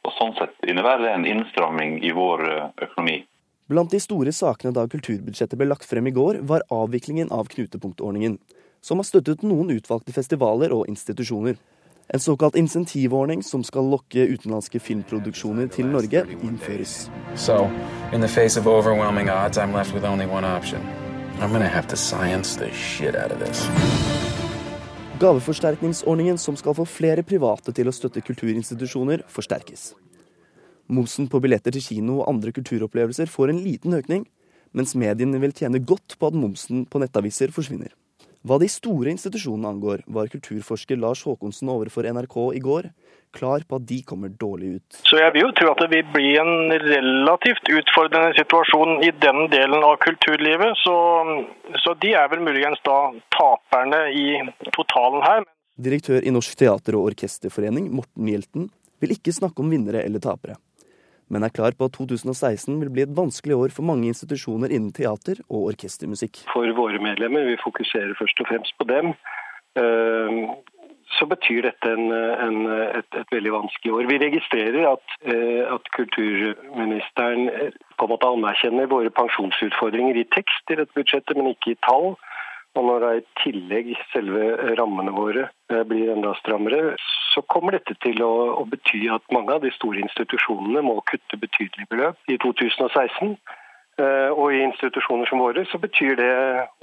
Og 0.05 0.15
Sånn 0.17 0.33
sett 0.37 0.55
innebærer 0.69 1.05
det 1.05 1.11
en 1.15 1.27
innstramming 1.29 1.99
i 2.05 2.13
vår 2.15 2.45
eh, 2.49 2.69
økonomi. 2.87 3.17
Blant 3.71 3.93
de 3.93 4.01
store 4.03 4.33
sakene 4.35 4.73
da 4.75 4.87
kulturbudsjettet 4.91 5.57
ble 5.57 5.69
lagt 5.69 5.87
frem 5.87 6.09
i 6.09 6.15
går, 6.15 6.41
var 6.47 6.65
avviklingen 6.73 7.31
av 7.31 7.47
knutepunktordningen, 7.53 8.37
som 8.83 8.99
har 8.99 9.07
støttet 9.07 9.45
noen 9.47 9.71
utvalgte 9.71 10.13
festivaler 10.13 10.73
og 10.75 10.89
institusjoner. 10.91 11.55
En 12.11 12.19
såkalt 12.19 12.57
insentivordning 12.59 13.43
som 13.47 13.63
skal 13.63 13.87
lokke 13.87 14.25
utenlandske 14.33 14.81
filmproduksjoner 14.83 15.69
til 15.71 15.87
Norge, 15.87 16.25
innføres. 16.43 17.07
So, 17.35 17.69
in 18.11 18.19
the 18.19 18.27
face 18.27 18.59
of 18.59 18.67
overwhelming 18.67 19.29
odds, 19.29 19.57
I'm 19.57 19.71
left 19.71 19.93
with 19.93 20.03
only 20.03 20.25
one 20.25 20.43
option. 20.43 20.81
I'm 21.39 21.51
Gaveforsterkningsordningen 25.21 26.39
som 26.41 26.55
skal 26.57 26.73
få 26.73 26.81
flere 26.89 27.21
private 27.21 27.69
til 27.77 27.85
å 27.85 27.93
støtte 27.93 28.23
kulturinstitusjoner, 28.25 29.21
forsterkes. 29.29 29.91
Momsen 30.89 31.27
på 31.29 31.37
billetter 31.43 31.75
til 31.75 31.83
kino 31.85 32.15
og 32.23 32.31
andre 32.31 32.49
kulturopplevelser 32.55 33.29
får 33.29 33.51
en 33.53 33.59
liten 33.61 33.93
økning, 33.93 34.23
mens 34.73 34.95
mediene 34.97 35.37
vil 35.43 35.53
tjene 35.53 35.83
godt 35.85 36.17
på 36.17 36.31
at 36.31 36.37
momsen 36.41 36.87
på 36.89 37.03
nettaviser 37.03 37.53
forsvinner. 37.53 37.93
Hva 38.41 38.57
de 38.57 38.67
store 38.71 39.11
institusjonene 39.13 39.69
angår, 39.69 40.01
var 40.09 40.29
kulturforsker 40.33 40.97
Lars 40.97 41.21
Håkonsen 41.27 41.69
overfor 41.69 42.07
NRK 42.09 42.37
i 42.57 42.61
går 42.63 42.89
klar 43.31 43.63
på 43.67 43.77
at 43.79 43.85
de 43.87 43.99
kommer 44.03 44.31
dårlig 44.43 44.73
ut. 44.77 44.97
Så 45.07 45.19
jeg 45.21 45.33
vil 45.35 45.45
jo 45.45 45.51
tro 45.55 45.69
at 45.71 45.83
det 45.83 45.89
vil 45.93 46.09
bli 46.13 46.31
en 46.41 46.73
relativt 46.83 47.69
utfordrende 47.71 48.33
situasjon 48.39 49.05
i 49.05 49.11
den 49.23 49.45
delen 49.53 49.85
av 49.87 49.95
kulturlivet. 50.03 50.75
Så, 50.83 50.95
så 51.83 51.95
de 52.03 52.15
er 52.17 52.27
vel 52.33 52.43
muligens 52.43 52.81
da 52.87 52.97
taperne 53.37 54.03
i 54.11 54.25
totalen 54.75 55.23
her. 55.25 55.47
Direktør 55.81 56.25
i 56.25 56.33
Norsk 56.33 56.57
teater- 56.59 56.97
og 56.99 57.13
orkesterforening, 57.13 57.87
Morten 57.95 58.27
Hjelten, 58.27 58.67
vil 59.01 59.15
ikke 59.15 59.33
snakke 59.33 59.63
om 59.63 59.71
vinnere 59.71 60.03
eller 60.05 60.21
tapere 60.21 60.59
men 61.31 61.45
er 61.47 61.53
klar 61.55 61.75
på 61.77 61.87
at 61.87 61.95
2016 61.95 62.79
vil 62.81 62.91
bli 62.93 63.05
et 63.05 63.15
vanskelig 63.15 63.57
år 63.57 63.75
for 63.75 63.87
mange 63.87 64.09
institusjoner 64.11 64.73
innen 64.73 64.91
teater 64.95 65.39
og 65.47 65.71
orkestermusikk. 65.71 66.43
For 66.51 66.67
våre 66.77 66.99
medlemmer, 67.03 67.47
vi 67.47 67.61
fokuserer 67.63 68.13
først 68.19 68.43
og 68.43 68.51
fremst 68.51 68.75
på 68.77 68.87
dem, 68.91 69.13
eh, 69.79 70.41
så 71.17 71.27
betyr 71.27 71.65
dette 71.67 71.91
en, 71.91 72.11
en, 72.11 72.59
et, 72.99 73.07
et, 73.19 73.31
veldig 73.35 73.51
vanskelig 73.53 73.93
år. 73.93 74.07
Vi 74.09 74.19
registrerer 74.23 74.87
at, 74.93 75.15
eh, 75.27 75.63
at, 75.75 75.89
kulturministeren 75.97 77.49
på 77.99 78.07
en 78.07 78.13
måte 78.13 78.31
anerkjenner 78.31 78.91
våre 78.91 79.11
pensjonsutfordringer 79.19 80.19
i 80.21 80.27
tekst 80.35 80.71
i 80.71 80.79
dette 80.79 80.95
budsjettet, 80.97 81.37
men 81.37 81.51
ikke 81.51 81.75
i 81.75 81.81
tall. 81.87 82.15
Og 82.79 82.85
når 82.87 83.05
i 83.09 83.23
tillegg 83.41 83.89
selve 84.13 84.73
rammene 84.79 85.11
våre 85.11 85.49
eh, 85.71 85.81
blir 85.87 86.13
enda 86.13 86.31
strammere, 86.39 86.95
så 87.33 87.43
kommer 87.51 87.75
dette 87.75 87.97
til 88.03 88.21
å, 88.23 88.31
å, 88.61 88.63
bety 88.69 89.03
at 89.11 89.25
mange 89.35 89.57
av 89.57 89.65
de 89.65 89.71
store 89.75 89.99
institusjonene 90.03 90.83
må 90.85 91.01
kutte 91.09 91.39
betydelige 91.39 91.91
beløp 91.91 92.31
i 92.31 92.37
2016. 92.39 93.35
Eh, 93.99 94.29
og 94.31 94.55
i 94.55 94.63
institusjoner 94.63 95.27
som 95.27 95.43
våre 95.43 95.65
så 95.67 95.81
betyr 95.83 96.15
det 96.19 96.31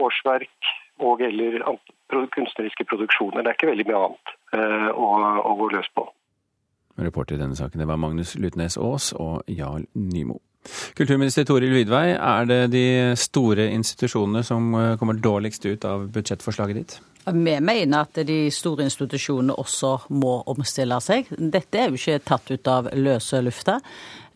årsverk 0.05 0.75
og 1.09 1.23
eller 1.25 1.63
kunstneriske 2.35 2.85
produksjoner. 2.85 3.43
Det 3.43 3.53
er 3.53 3.57
ikke 3.57 3.71
veldig 3.71 3.89
mye 3.89 4.03
annet 4.05 4.35
eh, 4.59 4.91
å, 4.93 5.09
å 5.41 5.57
gå 5.63 5.71
løs 5.73 5.89
på. 5.97 6.05
Reporter 6.99 7.39
i 7.39 7.41
denne 7.41 7.57
saken 7.57 7.81
det 7.81 7.89
var 7.89 8.01
Magnus 8.03 8.35
Lutnes 8.37 8.77
Aas 8.77 9.13
og 9.17 9.47
Jarl 9.49 9.87
Nymo. 9.95 10.41
Kulturminister 10.99 11.47
Toril 11.49 11.75
Vidvei, 11.75 12.13
er 12.15 12.49
det 12.49 12.61
de 12.73 12.87
store 13.19 13.69
institusjonene 13.75 14.45
som 14.47 14.73
eh, 14.75 14.97
kommer 15.01 15.19
dårligst 15.23 15.67
ut 15.69 15.87
av 15.89 16.09
budsjettforslaget 16.15 16.81
ditt? 16.81 16.99
Vi 17.27 17.59
mener 17.61 17.99
at 18.07 18.21
de 18.25 18.39
store 18.55 18.87
institusjonene 18.87 19.57
også 19.59 19.95
må 20.17 20.39
omstille 20.49 20.97
seg. 21.05 21.29
Dette 21.37 21.83
er 21.83 21.91
jo 21.91 21.99
ikke 21.99 22.23
tatt 22.25 22.53
ut 22.55 22.71
av 22.73 22.89
løse 22.97 23.43
lufta. 23.45 23.79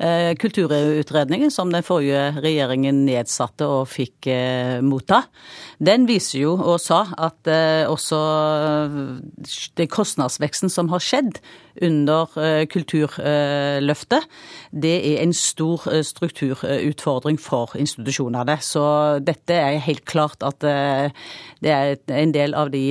Eh, 0.03 0.35
kulturutredningen 0.35 1.51
som 1.51 1.71
den 1.71 1.85
forrige 1.87 2.33
regjeringen 2.43 3.05
nedsatte 3.07 3.69
og 3.71 3.91
fikk 3.93 4.27
eh, 4.33 4.81
motta, 4.83 5.21
den 5.79 6.09
viser 6.09 6.41
jo 6.41 6.57
og 6.57 6.81
sa 6.83 7.05
at 7.23 7.47
eh, 7.47 7.85
også 7.87 8.19
den 9.79 9.91
kostnadsveksten 9.93 10.73
som 10.73 10.91
har 10.91 11.05
skjedd 11.05 11.39
under 11.87 12.29
Kulturløftet, 12.69 14.27
det 14.77 14.93
er 15.09 15.23
en 15.23 15.31
stor 15.33 15.87
strukturutfordring 16.05 17.39
for 17.41 17.73
institusjonene. 17.81 18.59
Så 18.61 18.83
dette 19.25 19.57
er 19.57 19.81
helt 19.81 20.05
klart 20.05 20.45
at 20.45 20.61
det 20.61 21.73
er 21.73 21.97
en 22.13 22.35
del 22.37 22.53
av 22.53 22.69
de 22.75 22.82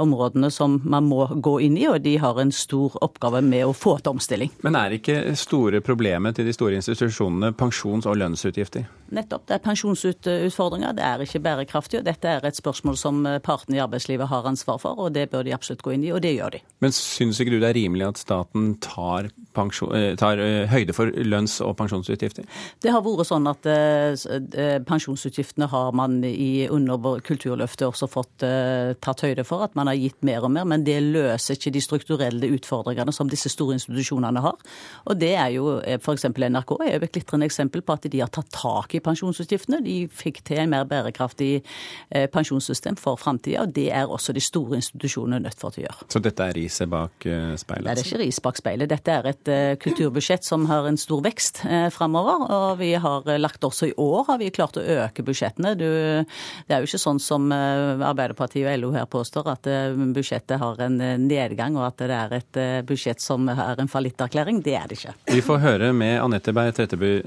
områdene 0.00 0.50
som 0.52 0.78
man 0.84 1.06
må 1.08 1.26
gå 1.42 1.56
inn 1.66 1.78
i, 1.78 1.86
og 1.90 2.00
de 2.04 2.16
har 2.22 2.38
en 2.40 2.52
stor 2.54 2.96
oppgave 3.04 3.42
med 3.44 3.66
å 3.66 3.74
få 3.76 3.96
til 4.00 4.14
omstilling. 4.14 4.52
Men 4.66 4.78
er 4.78 4.96
ikke 4.96 5.34
store 5.38 5.82
problemet 5.84 6.38
til 6.38 6.48
de 6.48 6.54
store 6.56 6.78
institusjonene 6.80 7.52
pensjons- 7.58 8.08
og 8.10 8.18
lønnsutgifter? 8.20 8.86
Nettopp. 9.14 9.46
Det 9.48 9.58
er 9.58 9.64
pensjonsutfordringer. 9.64 10.94
Det 10.96 11.04
er 11.06 11.24
ikke 11.24 11.42
bærekraftig. 11.44 12.00
og 12.00 12.06
Dette 12.08 12.30
er 12.30 12.46
et 12.46 12.58
spørsmål 12.58 12.98
som 12.98 13.22
partene 13.44 13.78
i 13.78 13.82
arbeidslivet 13.84 14.30
har 14.30 14.48
ansvar 14.48 14.80
for, 14.82 14.98
og 14.98 15.14
det 15.14 15.28
bør 15.30 15.44
de 15.46 15.54
absolutt 15.54 15.84
gå 15.84 15.94
inn 15.94 16.06
i, 16.06 16.12
og 16.14 16.22
det 16.24 16.34
gjør 16.36 16.56
de. 16.56 16.62
Men 16.84 16.94
syns 16.94 17.40
ikke 17.40 17.54
du 17.54 17.60
det 17.62 17.70
er 17.70 17.78
rimelig 17.78 18.08
at 18.08 18.20
staten 18.22 18.74
tar, 18.84 19.30
pensjon, 19.56 19.92
eh, 19.96 20.14
tar 20.20 20.40
eh, 20.42 20.64
høyde 20.70 20.96
for 20.96 21.12
lønns- 21.24 21.60
og 21.64 21.76
pensjonsutgifter? 21.78 22.48
Det 22.82 22.92
har 22.92 23.04
vært 23.04 23.28
sånn 23.28 23.48
at 23.50 23.68
eh, 23.70 24.78
pensjonsutgiftene 24.88 25.68
har 25.70 25.94
man 25.96 26.20
i 26.24 26.66
under 26.72 27.20
Kulturløftet 27.24 27.86
også 27.88 28.08
fått 28.10 28.44
eh, 28.46 28.94
tatt 29.04 29.23
høyde 29.24 29.44
for, 29.48 29.64
at 29.66 29.74
man 29.78 29.90
har 29.90 29.98
gitt 29.98 30.20
mer 30.26 30.44
og 30.46 30.52
mer, 30.54 30.66
men 30.68 30.84
det 30.86 30.98
løser 31.02 31.58
ikke 31.58 31.72
de 31.74 31.82
strukturelle 31.84 32.50
utfordringene 32.56 33.14
som 33.14 33.30
disse 33.30 33.50
store 33.52 33.78
institusjonene 33.78 34.42
har. 34.44 34.60
Og 35.08 35.18
det 35.20 35.32
er 35.40 35.54
jo 35.56 35.78
f.eks. 35.98 36.28
NRK 36.34 36.74
er 36.84 37.04
et 37.04 37.14
glitrende 37.14 37.48
eksempel 37.48 37.84
på 37.84 37.96
at 37.96 38.08
de 38.10 38.22
har 38.22 38.32
tatt 38.32 38.50
tak 38.54 38.96
i 38.96 39.02
pensjonsutgiftene. 39.04 39.82
De 39.84 39.96
fikk 40.12 40.42
til 40.46 40.62
en 40.62 40.72
mer 40.72 40.86
bærekraftig 40.88 41.52
eh, 41.60 42.26
pensjonssystem 42.32 42.98
for 43.00 43.20
framtida, 43.20 43.64
og 43.64 43.74
det 43.76 43.88
er 43.94 44.10
også 44.10 44.34
de 44.36 44.42
store 44.44 44.78
institusjonene 44.80 45.42
nødt 45.44 45.60
for 45.60 45.74
å 45.74 45.84
gjøre. 45.84 46.08
Så 46.12 46.22
dette 46.24 46.48
er 46.48 46.56
riset 46.56 46.90
bak 46.90 47.24
speilet? 47.24 47.88
Nei, 47.88 47.96
Det 47.96 48.04
er 48.04 48.10
ikke 48.10 48.22
ris 48.24 48.40
bak 48.44 48.60
speilet. 48.60 48.90
Dette 48.90 49.18
er 49.18 49.30
et 49.30 49.52
kulturbudsjett 49.82 50.46
som 50.46 50.66
har 50.70 50.88
en 50.88 50.98
stor 51.00 51.22
vekst 51.24 51.62
framover. 51.94 52.46
Og 52.54 52.78
vi 52.80 52.92
har 53.00 53.28
lagt 53.40 53.64
også 53.64 53.90
i 53.90 53.96
år 54.00 54.24
har 54.28 54.40
vi 54.40 54.52
klart 54.54 54.78
å 54.80 54.84
øke 54.84 55.24
budsjettene. 55.26 55.74
Du, 55.78 55.86
det 55.86 56.74
er 56.74 56.82
jo 56.82 56.88
ikke 56.88 57.02
sånn 57.02 57.22
som 57.22 57.50
Arbeiderpartiet 57.54 58.68
og 58.68 58.80
LO 58.82 58.92
her 58.96 59.08
påstår, 59.14 59.48
at 59.54 59.70
budsjettet 60.14 60.58
har 60.60 60.82
en 60.88 60.98
nedgang 61.28 61.78
og 61.78 61.86
at 61.88 62.04
det 62.04 62.18
er 62.18 62.36
et 62.40 62.60
budsjett 62.88 63.22
som 63.22 63.48
er 63.52 63.80
en 63.80 63.90
fallitterklæring. 63.90 64.60
Det 64.64 64.74
er 64.78 64.90
det 64.90 64.98
ikke. 64.98 65.14
Vi 65.30 65.44
får 65.44 65.62
høre 65.62 65.92
med 65.96 66.18
Anette 66.20 66.54
Berg 66.54 66.74
Tretteberg, 66.76 67.22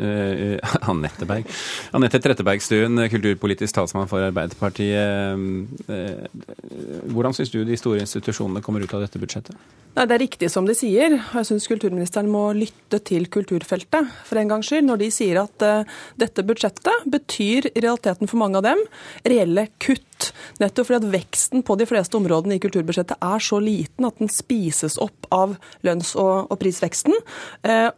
Anette 1.97 2.21
Trettebergstuen, 2.23 3.03
kulturpolitisk 3.11 3.77
talsmann 3.77 4.09
for 4.11 4.27
Arbeiderpartiet. 4.27 5.37
Hvordan 7.11 7.35
syns 7.37 7.53
du 7.53 7.61
de 7.67 7.77
store 7.79 8.03
institusjonene 8.03 8.63
kommer 8.65 8.83
ut 8.83 8.95
av 8.97 9.05
dette 9.05 9.21
budsjettet? 9.21 9.55
Nei, 9.97 10.05
Det 10.05 10.15
er 10.15 10.23
riktig 10.25 10.51
som 10.53 10.67
de 10.67 10.75
sier. 10.77 11.17
Jeg 11.17 11.47
syns 11.49 11.67
kulturministeren 11.69 12.29
må 12.31 12.51
lytte 12.57 12.99
til 13.05 13.27
kulturfeltet 13.33 14.11
for 14.27 14.39
en 14.39 14.51
gangs 14.51 14.69
skyld, 14.69 14.85
når 14.87 15.01
de 15.01 15.09
sier 15.13 15.41
at 15.41 15.57
dette 16.19 16.45
budsjettet 16.45 17.07
betyr 17.11 17.71
i 17.73 17.81
realiteten 17.81 18.29
for 18.29 18.37
mange 18.41 18.59
av 18.61 18.67
dem 18.67 18.83
reelle 19.25 19.67
kutt. 19.81 20.06
Nettopp 20.61 20.89
fordi 20.89 20.99
at 20.99 21.11
veksten 21.13 21.63
på 21.65 21.77
de 21.79 21.87
fleste 21.89 22.17
områdene 22.17 22.57
i 22.57 22.61
kulturbudsjettet 22.61 23.19
er 23.23 23.43
så 23.43 23.59
liten 23.61 24.07
at 24.07 24.17
den 24.21 24.31
spises 24.31 24.97
opp 25.01 25.27
av 25.33 25.57
lønns- 25.85 26.15
og, 26.17 26.47
og 26.51 26.59
prisveksten, 26.61 27.15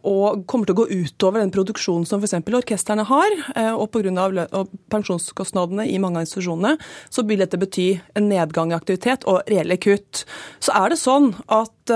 og 0.06 0.42
kommer 0.50 0.68
til 0.68 0.76
å 0.76 0.80
gå 0.82 1.04
utover 1.04 1.42
den 1.42 1.52
produksjonen 1.54 2.06
som 2.08 2.20
f.eks. 2.20 2.36
orkestrene 2.60 3.06
har. 3.08 3.36
Og 3.76 3.88
pga. 3.94 4.66
pensjonskostnadene 4.92 5.86
i 5.88 5.98
mange 6.02 6.20
av 6.20 6.26
institusjonene, 6.26 6.76
så 7.12 7.24
vil 7.28 7.40
dette 7.42 7.60
bety 7.60 7.88
en 8.18 8.28
nedgang 8.30 8.74
i 8.74 8.78
aktivitet 8.78 9.24
og 9.30 9.42
reelle 9.50 9.78
kutt. 9.80 10.24
Så 10.60 10.74
er 10.76 10.92
det 10.92 11.00
sånn 11.00 11.32
at 11.48 11.94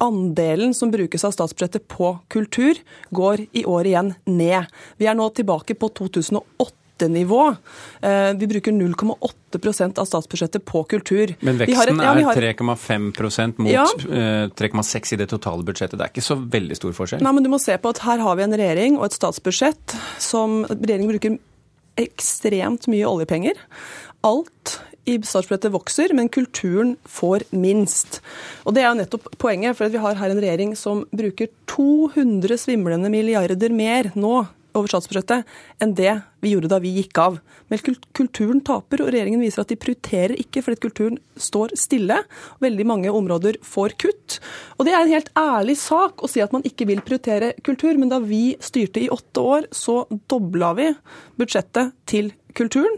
andelen 0.00 0.74
som 0.74 0.90
brukes 0.92 1.24
av 1.24 1.34
statsbudsjettet 1.36 1.88
på 1.90 2.14
kultur, 2.32 2.78
går 3.10 3.46
i 3.52 3.66
år 3.68 3.90
igjen 3.90 4.14
ned. 4.26 4.70
Vi 4.96 5.08
er 5.10 5.18
nå 5.18 5.28
tilbake 5.36 5.76
på 5.78 5.92
2008 6.00 6.79
nivå. 7.08 7.54
Vi 8.36 8.48
bruker 8.50 8.72
0,8% 8.72 9.98
av 9.98 10.08
statsbudsjettet 10.08 10.64
på 10.68 10.82
kultur. 10.90 11.34
Men 11.40 11.60
veksten 11.60 12.00
et, 12.00 12.04
ja, 12.04 12.12
er 12.32 12.52
3,5 12.58 13.54
mot 13.60 13.70
ja. 13.70 13.86
3,6 14.60 15.14
i 15.14 15.20
det 15.22 15.30
totale 15.32 15.64
budsjettet. 15.66 15.96
Det 15.98 16.06
er 16.06 16.12
ikke 16.12 16.26
så 16.26 16.36
veldig 16.40 16.76
stor 16.76 16.96
forskjell? 16.96 17.24
Nei, 17.24 17.34
men 17.36 17.46
du 17.46 17.50
må 17.52 17.60
se 17.62 17.76
på 17.80 17.94
at 17.94 18.02
her 18.04 18.22
har 18.24 18.36
vi 18.36 18.46
en 18.46 18.58
regjering 18.60 19.00
og 19.00 19.08
et 19.08 19.16
statsbudsjett 19.16 19.96
som 20.20 20.62
regjeringen 20.68 21.14
bruker 21.14 21.40
ekstremt 22.00 22.88
mye 22.90 23.08
oljepenger. 23.08 23.58
Alt 24.26 24.78
i 25.08 25.16
statsbudsjettet 25.16 25.72
vokser, 25.74 26.12
men 26.14 26.28
kulturen 26.32 26.94
får 27.08 27.46
minst. 27.56 28.20
Og 28.68 28.74
Det 28.76 28.82
er 28.84 28.90
jo 28.90 29.00
nettopp 29.00 29.28
poenget, 29.40 29.76
for 29.78 29.90
vi 29.90 30.00
har 30.02 30.18
her 30.20 30.30
en 30.30 30.42
regjering 30.42 30.76
som 30.78 31.04
bruker 31.10 31.48
200 31.70 32.58
svimlende 32.60 33.10
milliarder 33.12 33.72
mer 33.74 34.12
nå 34.14 34.44
over 34.74 34.90
statsbudsjettet 34.90 35.48
enn 35.82 35.94
det 35.98 36.12
vi 36.40 36.54
gjorde 36.54 36.70
da 36.72 36.78
vi 36.82 36.92
gikk 36.96 37.18
av. 37.20 37.38
Men 37.70 37.80
kulturen 38.16 38.62
taper, 38.66 39.02
og 39.04 39.10
regjeringen 39.12 39.42
viser 39.42 39.62
at 39.62 39.70
de 39.70 39.78
prioriterer 39.80 40.34
ikke 40.40 40.62
fordi 40.64 40.80
kulturen 40.82 41.18
står 41.40 41.74
stille. 41.78 42.16
Veldig 42.64 42.86
mange 42.88 43.12
områder 43.14 43.58
får 43.66 43.94
kutt. 44.00 44.38
Og 44.78 44.86
det 44.88 44.94
er 44.94 45.04
en 45.04 45.12
helt 45.12 45.30
ærlig 45.38 45.76
sak 45.80 46.24
å 46.24 46.30
si 46.30 46.42
at 46.44 46.54
man 46.54 46.64
ikke 46.66 46.88
vil 46.90 47.02
prioritere 47.04 47.52
kultur, 47.66 47.94
men 48.00 48.12
da 48.12 48.20
vi 48.24 48.56
styrte 48.62 49.04
i 49.04 49.10
åtte 49.12 49.44
år, 49.44 49.68
så 49.74 50.02
dobla 50.30 50.72
vi 50.78 50.88
budsjettet 51.40 51.94
til 52.10 52.32
kulturen. 52.56 52.96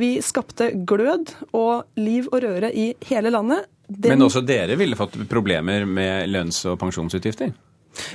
Vi 0.00 0.14
skapte 0.24 0.70
glød 0.88 1.34
og 1.50 2.00
liv 2.00 2.30
og 2.30 2.40
røre 2.46 2.70
i 2.72 2.92
hele 3.10 3.34
landet. 3.34 3.66
Den... 3.90 4.14
Men 4.14 4.28
også 4.28 4.44
dere 4.46 4.78
ville 4.78 4.96
fått 4.96 5.18
problemer 5.28 5.84
med 5.84 6.30
lønns- 6.30 6.62
og 6.70 6.78
pensjonsutgifter? 6.78 7.50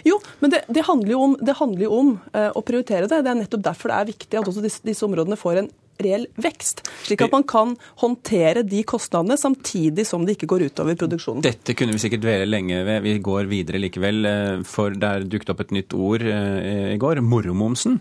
Jo, 0.08 0.20
men 0.40 0.54
det, 0.54 0.64
det, 0.68 0.86
handler 0.88 1.12
jo 1.12 1.22
om, 1.30 1.34
handler 1.60 1.94
om 1.94 2.12
eh, 2.34 2.52
å 2.56 2.64
prioritere 2.66 3.10
det. 3.10 3.24
Det 3.26 3.32
er 3.32 3.40
nettopp 3.42 3.66
derfor 3.66 3.92
det 3.92 3.98
er 3.98 4.12
viktig 4.12 4.40
at 4.40 4.50
også 4.52 4.64
disse, 4.64 4.84
disse 4.86 5.06
områdene 5.08 5.40
får 5.40 5.64
en 5.64 5.72
reell 6.04 6.26
vekst. 6.42 6.84
Slik 7.06 7.24
at 7.26 7.34
man 7.34 7.46
kan 7.48 7.76
håndtere 8.02 8.64
de 8.68 8.82
kostnadene 8.88 9.38
samtidig 9.40 10.06
som 10.08 10.26
det 10.26 10.36
ikke 10.36 10.50
går 10.52 10.68
utover 10.70 10.98
produksjonen. 11.00 11.44
Dette 11.46 11.76
kunne 11.78 11.96
vi 11.96 12.02
sikkert 12.04 12.24
dvele 12.26 12.48
lenge 12.50 12.82
ved. 12.88 13.04
Vi 13.06 13.16
går 13.24 13.50
videre 13.52 13.82
likevel, 13.82 14.26
eh, 14.26 14.64
for 14.68 14.96
der 14.96 15.26
dukket 15.30 15.54
opp 15.54 15.64
et 15.66 15.74
nytt 15.76 15.96
ord 15.96 16.26
eh, 16.26 16.94
i 16.96 17.00
går, 17.02 17.22
moromomsen. 17.26 18.00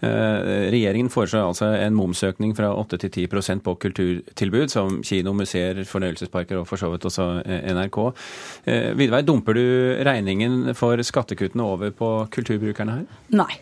Eh, 0.00 0.70
Regjeringen 0.74 1.12
foreslår 1.12 1.50
altså 1.50 1.70
en 1.76 1.96
momsøkning 1.98 2.54
fra 2.56 2.72
8 2.74 3.00
til 3.04 3.26
10% 3.26 3.64
på 3.64 3.76
kulturtilbud, 3.86 4.72
som 4.72 5.02
kino, 5.06 5.34
museer, 5.36 5.84
fornøyelsesparker 5.88 6.60
og 6.60 6.68
for 6.70 6.80
så 6.80 6.90
vidt 6.92 7.06
også 7.08 7.28
NRK. 7.44 8.00
Vidvei, 8.98 9.22
dumper 9.26 9.56
du 9.56 9.64
regningen 10.06 10.74
for 10.78 11.00
skattekuttene 11.04 11.64
over 11.66 11.92
på 11.94 12.10
kulturbrukerne 12.34 12.98
her? 12.98 13.22
Nei. 13.34 13.52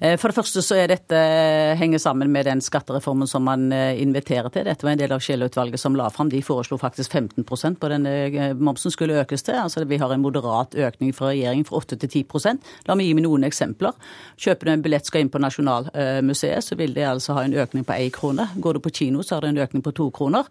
Eh, 0.00 0.16
for 0.20 0.28
det 0.28 0.36
første 0.36 0.62
så 0.64 0.76
er 0.76 0.90
dette 0.90 1.16
eh, 1.16 1.74
henger 1.80 2.00
sammen 2.02 2.30
med 2.32 2.46
den 2.48 2.60
skattereformen 2.64 3.28
som 3.30 3.46
man 3.48 3.70
eh, 3.72 3.96
inviterer 4.02 4.50
til. 4.52 4.66
Dette 4.68 4.84
var 4.84 4.92
en 4.92 5.00
del 5.00 5.14
av 5.14 5.22
Scheel-utvalget 5.24 5.80
som 5.80 5.96
la 5.96 6.08
fram. 6.12 6.30
De 6.32 6.42
foreslo 6.44 6.76
faktisk 6.80 7.14
15% 7.16 7.80
på 7.80 7.90
denne 7.92 8.52
momsen 8.60 8.92
skulle 8.92 9.20
økes 9.22 9.46
til. 9.46 9.56
Altså 9.62 9.86
Vi 9.88 10.00
har 10.00 10.12
en 10.12 10.24
moderat 10.24 10.76
økning 10.76 11.14
fra 11.16 11.32
regjeringen 11.32 11.68
fra 11.68 11.80
8 11.80 12.00
til 12.02 12.24
10 12.26 12.58
La 12.86 12.96
meg 12.96 13.08
gi 13.08 13.14
meg 13.16 13.24
noen 13.24 13.46
eksempler. 13.48 13.96
Kjøper 14.36 14.68
du 14.68 14.72
en 14.74 14.84
billett 14.84 15.08
skal 15.08 15.24
inn 15.24 15.32
på 15.32 15.40
Nasjonalmuseet, 15.40 16.64
så 16.64 16.76
vil 16.76 16.94
det 16.94 17.06
altså 17.08 17.36
ha 17.38 17.46
en 17.46 17.56
økning 17.56 17.86
på 17.86 17.96
én 17.96 18.12
krone. 18.12 18.48
Går 18.60 18.76
du 18.76 18.80
på 18.84 18.92
kino, 18.92 19.22
så 19.22 19.36
har 19.36 19.46
det 19.46 19.54
en 19.54 19.64
økning 19.64 19.84
på 19.84 19.94
to 19.96 20.10
kroner. 20.10 20.44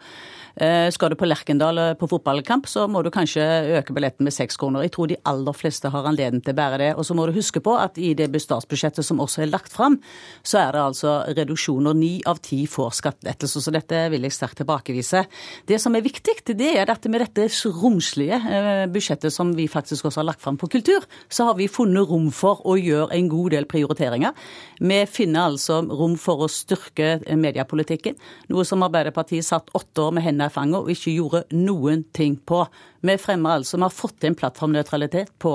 Skal 0.56 1.12
du 1.12 1.18
på 1.20 1.28
Lerkendal 1.28 1.82
på 2.00 2.08
fotballkamp, 2.08 2.68
så 2.72 2.86
må 2.88 3.02
du 3.04 3.10
kanskje 3.12 3.44
øke 3.76 3.94
billetten 3.94 4.24
med 4.24 4.34
seks 4.34 4.56
kroner. 4.58 4.86
Jeg 4.86 4.94
tror 4.96 5.10
de 5.12 5.18
aller 5.28 5.58
fleste 5.58 5.92
har 5.92 6.08
anledning 6.08 6.44
til 6.46 6.56
å 6.56 6.60
bære 6.62 6.80
det. 6.80 6.92
Og 6.96 7.04
så 7.04 7.18
må 7.18 7.26
du 7.28 7.36
huske 7.36 7.60
på 7.60 7.76
at 7.76 8.00
i 8.00 8.14
det 8.16 8.30
statsbudsjettet 8.40 9.05
som 9.06 9.22
også 9.24 9.44
er 9.46 9.52
lagt 9.52 9.74
fram, 9.74 10.00
så 10.44 10.60
er 10.62 10.76
det 10.76 10.84
altså 10.84 11.16
reduksjoner. 11.38 11.96
Ni 11.98 12.14
av 12.28 12.42
ti 12.46 12.64
får 12.70 12.98
skattelettelser, 13.00 13.64
så 13.64 13.74
dette 13.76 14.06
vil 14.14 14.26
jeg 14.28 14.36
sterkt 14.36 14.60
tilbakevise. 14.62 15.26
Det 15.70 15.80
som 15.82 15.96
er 15.96 16.06
viktig, 16.06 16.38
det 16.56 16.72
er 16.80 16.92
at 16.92 17.06
med 17.12 17.24
dette 17.24 17.48
romslige 17.76 18.38
eh, 18.38 18.86
budsjettet 18.92 19.34
som 19.34 19.54
vi 19.56 19.68
faktisk 19.72 20.10
også 20.10 20.22
har 20.22 20.30
lagt 20.32 20.44
fram 20.44 20.58
på 20.62 20.70
kultur, 20.72 21.06
så 21.30 21.50
har 21.50 21.60
vi 21.60 21.70
funnet 21.72 22.10
rom 22.10 22.32
for 22.34 22.64
å 22.68 22.76
gjøre 22.80 23.14
en 23.16 23.30
god 23.32 23.56
del 23.56 23.70
prioriteringer. 23.70 24.34
Vi 24.80 25.00
finner 25.10 25.52
altså 25.52 25.82
rom 25.86 26.18
for 26.20 26.46
å 26.46 26.52
styrke 26.52 27.20
mediepolitikken, 27.36 28.18
noe 28.52 28.66
som 28.68 28.84
Arbeiderpartiet 28.86 29.46
satt 29.46 29.72
åtte 29.78 30.08
år 30.08 30.18
med 30.18 30.26
hendene 30.26 30.50
i 30.50 30.54
fanget 30.54 30.82
og 30.82 30.92
ikke 30.94 31.16
gjorde 31.16 31.46
noen 31.56 32.06
ting 32.16 32.38
på. 32.38 32.66
Vi 33.06 33.18
fremmer 33.22 33.60
altså, 33.60 33.78
vi 33.78 33.86
har 33.86 33.94
fått 33.94 34.16
til 34.22 34.32
en 34.32 34.38
plattformnøytralitet 34.40 35.34
på 35.42 35.54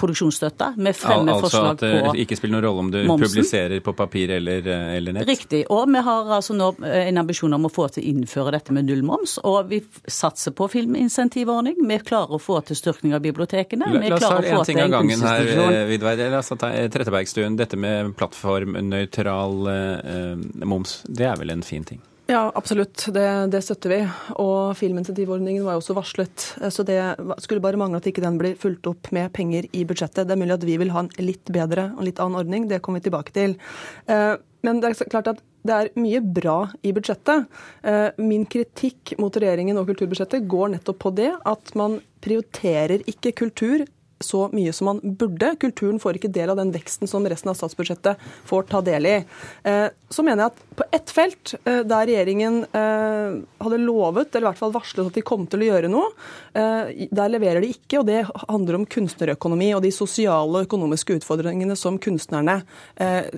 produksjonsstøtta. 0.00 0.74
Vi 0.76 0.92
fremmer 0.96 1.32
Al 1.32 1.38
altså 1.38 1.46
forslag 1.46 1.70
at 1.70 1.84
det 1.84 2.24
ikke 2.24 2.36
spiller 2.38 2.58
noen 2.58 2.66
rolle 2.66 2.73
om 2.78 2.90
du 2.90 3.00
momsen. 3.04 3.28
publiserer 3.28 3.80
på 3.80 3.92
papir 3.92 4.30
eller, 4.36 4.66
eller, 4.66 5.16
nett? 5.16 5.28
Riktig. 5.28 5.64
Og 5.72 5.88
vi 5.92 6.02
har 6.06 6.30
altså 6.38 6.56
nå 6.56 6.70
en 6.84 7.20
ambisjon 7.22 7.54
om 7.56 7.68
å 7.68 7.72
få 7.72 7.88
til 7.94 8.04
å 8.04 8.12
innføre 8.12 8.54
dette 8.56 8.74
med 8.76 8.88
nullmoms. 8.88 9.38
Og 9.48 9.70
vi 9.72 9.80
satser 10.06 10.54
på 10.56 10.68
filminsentivordning. 10.72 11.80
Vi 11.88 12.00
klarer 12.06 12.38
å 12.38 12.42
få 12.42 12.60
til 12.68 12.78
styrkning 12.78 13.16
av 13.16 13.24
bibliotekene. 13.24 13.90
La, 13.94 14.06
la 14.08 14.16
oss 14.16 14.26
ta 14.26 14.40
en 14.40 14.64
ting 14.68 14.82
av 14.84 14.94
gangen 14.94 15.28
her, 15.28 15.84
Vidvei. 15.90 16.16
La 16.22 16.40
oss 16.40 16.52
ta 16.54 16.72
Trettebergstuen. 16.94 17.58
Dette 17.60 17.78
med 17.80 18.14
plattformnøytral 18.18 19.70
eh, 19.74 20.66
moms, 20.66 21.02
det 21.08 21.30
er 21.30 21.38
vel 21.40 21.54
en 21.54 21.64
fin 21.66 21.86
ting? 21.86 22.02
Ja, 22.26 22.52
absolutt. 22.54 23.04
Det, 23.12 23.24
det, 23.52 23.60
støtter 23.66 23.92
vi. 23.92 23.98
Og 24.40 24.72
filminsentivordningen 24.78 25.64
var 25.66 25.76
jo 25.76 25.82
også 25.82 25.96
varslet. 25.98 26.46
Så 26.72 26.84
det 26.88 26.98
skulle 27.44 27.60
bare 27.64 27.80
mangle 27.80 28.00
at 28.00 28.08
ikke 28.08 28.24
den 28.24 28.38
blir 28.40 28.56
fulgt 28.60 28.88
opp 28.88 29.10
med 29.12 29.32
penger 29.36 29.68
i 29.76 29.84
budsjettet. 29.84 30.24
Det 30.24 30.32
er 30.32 30.40
mulig 30.40 30.56
at 30.56 30.64
vi 30.64 30.78
vil 30.80 30.94
ha 30.94 31.04
en 31.04 31.12
litt 31.20 31.52
bedre 31.52 31.90
og 31.92 32.06
litt 32.08 32.22
annen 32.22 32.40
ordning. 32.40 32.68
Det 32.70 32.80
kommer 32.84 33.02
vi 33.02 33.10
tilbake 33.10 33.34
til. 33.36 33.58
Eh, 34.08 34.38
men 34.64 34.80
det 34.80 34.94
er 34.94 35.12
klart 35.12 35.28
at 35.34 35.42
det 35.64 35.76
er 35.76 35.92
mye 36.00 36.22
bra 36.24 36.56
i 36.84 36.94
budsjettet. 36.96 37.44
Eh, 37.84 38.16
min 38.20 38.48
kritikk 38.48 39.14
mot 39.20 39.36
regjeringen 39.36 39.76
og 39.80 39.90
kulturbudsjettet 39.92 40.48
går 40.48 40.74
nettopp 40.78 41.02
på 41.04 41.12
det 41.20 41.30
at 41.44 41.76
man 41.76 41.98
prioriterer 42.24 43.04
ikke 43.10 43.34
kultur 43.44 43.84
så 44.20 44.48
mye 44.52 44.72
som 44.72 44.84
man 44.84 45.00
burde. 45.02 45.54
Kulturen 45.60 45.98
får 46.00 46.18
ikke 46.18 46.32
del 46.32 46.52
av 46.52 46.58
den 46.60 46.72
veksten 46.74 47.10
som 47.10 47.26
resten 47.28 47.50
av 47.50 47.58
statsbudsjettet 47.58 48.20
får 48.48 48.68
ta 48.70 48.80
del 48.84 49.08
i. 49.08 49.16
Eh, 49.62 49.86
så 50.10 50.22
mener 50.22 50.44
jeg 50.44 50.52
at 50.52 50.62
på 50.78 50.86
ett 50.94 51.12
felt 51.14 51.54
eh, 51.64 51.80
der 51.86 52.06
regjeringen 52.08 52.62
eh, 52.64 53.36
hadde 53.64 53.80
lovet, 53.82 54.30
eller 54.34 54.46
i 54.46 54.50
hvert 54.52 54.62
fall 54.62 54.74
varslet 54.74 55.10
at 55.10 55.18
de 55.18 55.24
kom 55.26 55.46
til 55.50 55.64
å 55.64 55.70
gjøre 55.72 55.90
noe, 55.92 56.10
der 56.54 57.30
leverer 57.32 57.64
de 57.64 57.72
ikke. 57.72 57.98
og 57.98 58.06
Det 58.06 58.20
handler 58.46 58.76
om 58.78 58.84
kunstnerøkonomi 58.86 59.72
og 59.74 59.82
de 59.82 59.90
sosiale 59.94 60.60
og 60.60 60.68
økonomiske 60.68 61.16
utfordringene 61.18 61.74
som 61.78 61.96
kunstnerne 61.98 62.60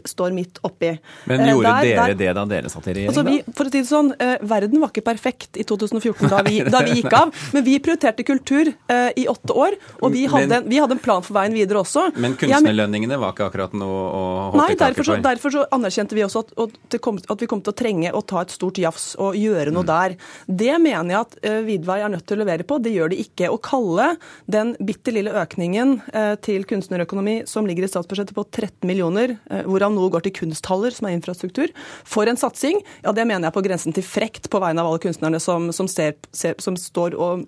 står 0.04 0.34
midt 0.36 0.60
oppi. 0.66 0.90
Men 1.30 1.46
gjorde 1.48 1.72
der, 1.72 1.86
dere 1.86 2.02
der, 2.10 2.18
det 2.20 2.34
da 2.36 2.44
dere 2.50 2.72
satt 2.72 2.90
i 2.90 2.96
regjering? 2.98 3.14
Altså 3.14 3.24
vi, 3.24 3.38
for 3.56 3.70
å 3.70 3.72
si 3.72 3.78
det 3.78 3.88
sånn, 3.88 4.12
Verden 4.52 4.82
var 4.82 4.92
ikke 4.92 5.06
perfekt 5.06 5.56
i 5.56 5.64
2014 5.64 6.28
da 6.32 6.42
vi, 6.44 6.58
da 6.68 6.82
vi 6.86 6.98
gikk 6.98 7.16
av, 7.16 7.32
men 7.56 7.64
vi 7.64 7.78
prioriterte 7.86 8.26
kultur 8.28 8.68
i 8.68 9.26
åtte 9.32 9.56
år. 9.56 9.78
og 10.02 10.12
vi 10.12 10.26
hadde, 10.30 10.60
vi 10.66 10.80
hadde 10.82 10.96
en 10.96 11.02
plan 11.02 11.22
for 11.24 11.36
veien 11.36 11.54
videre 11.54 11.80
også. 11.82 12.08
Men 12.20 12.34
kunstnerlønningene 12.38 13.18
var 13.20 13.34
ikke 13.34 13.46
akkurat 13.48 13.74
noe 13.78 14.00
å 14.06 14.22
hoppe 14.48 14.60
Nei, 14.60 14.68
i 14.74 14.78
taket 14.80 15.00
for? 15.00 15.12
Nei, 15.14 15.24
derfor 15.26 15.54
så 15.54 15.64
anerkjente 15.76 16.18
vi 16.18 16.24
også 16.26 16.42
at, 16.44 16.54
at, 16.66 16.96
vi 16.96 17.48
kom 17.50 17.62
til 17.62 17.72
å 17.72 17.76
trenge 17.76 18.12
å 18.16 18.22
ta 18.26 18.42
et 18.42 18.54
stort 18.54 18.80
jafs 18.82 19.08
og 19.22 19.38
gjøre 19.38 19.74
noe 19.74 19.86
mm. 19.86 19.90
der. 19.90 20.16
Det 20.62 20.72
mener 20.82 21.12
jeg 21.14 21.20
at 21.20 21.36
uh, 21.46 21.58
Vidvei 21.66 21.98
er 22.02 22.12
nødt 22.12 22.26
til 22.26 22.38
å 22.38 22.42
levere 22.42 22.66
på. 22.66 22.80
Det 22.82 22.94
gjør 22.94 23.12
de 23.12 23.20
ikke. 23.24 23.50
Å 23.52 23.60
kalle 23.62 24.08
den 24.50 24.74
bitte 24.86 25.14
lille 25.14 25.34
økningen 25.42 25.98
uh, 26.10 26.34
til 26.42 26.66
kunstnerøkonomi 26.68 27.38
som 27.50 27.68
ligger 27.68 27.86
i 27.86 27.92
statsbudsjettet 27.92 28.36
på 28.36 28.46
13 28.48 28.88
millioner, 28.88 29.36
uh, 29.52 29.62
hvorav 29.68 29.94
noe 29.94 30.10
går 30.14 30.26
til 30.26 30.36
kunsthaller, 30.42 30.94
som 30.94 31.08
er 31.08 31.16
infrastruktur, 31.18 31.70
for 32.06 32.28
en 32.28 32.40
satsing, 32.40 32.82
ja 33.04 33.14
det 33.16 33.26
mener 33.28 33.48
jeg 33.48 33.56
på 33.56 33.64
grensen 33.66 33.94
til 33.96 34.06
frekt 34.06 34.50
på 34.52 34.60
vegne 34.62 34.82
av 34.82 34.90
alle 34.90 35.02
kunstnerne 35.02 35.40
som, 35.42 35.70
som, 35.74 35.88
ser, 35.90 36.16
ser, 36.34 36.58
som 36.62 36.76
står 36.80 37.16
og 37.16 37.46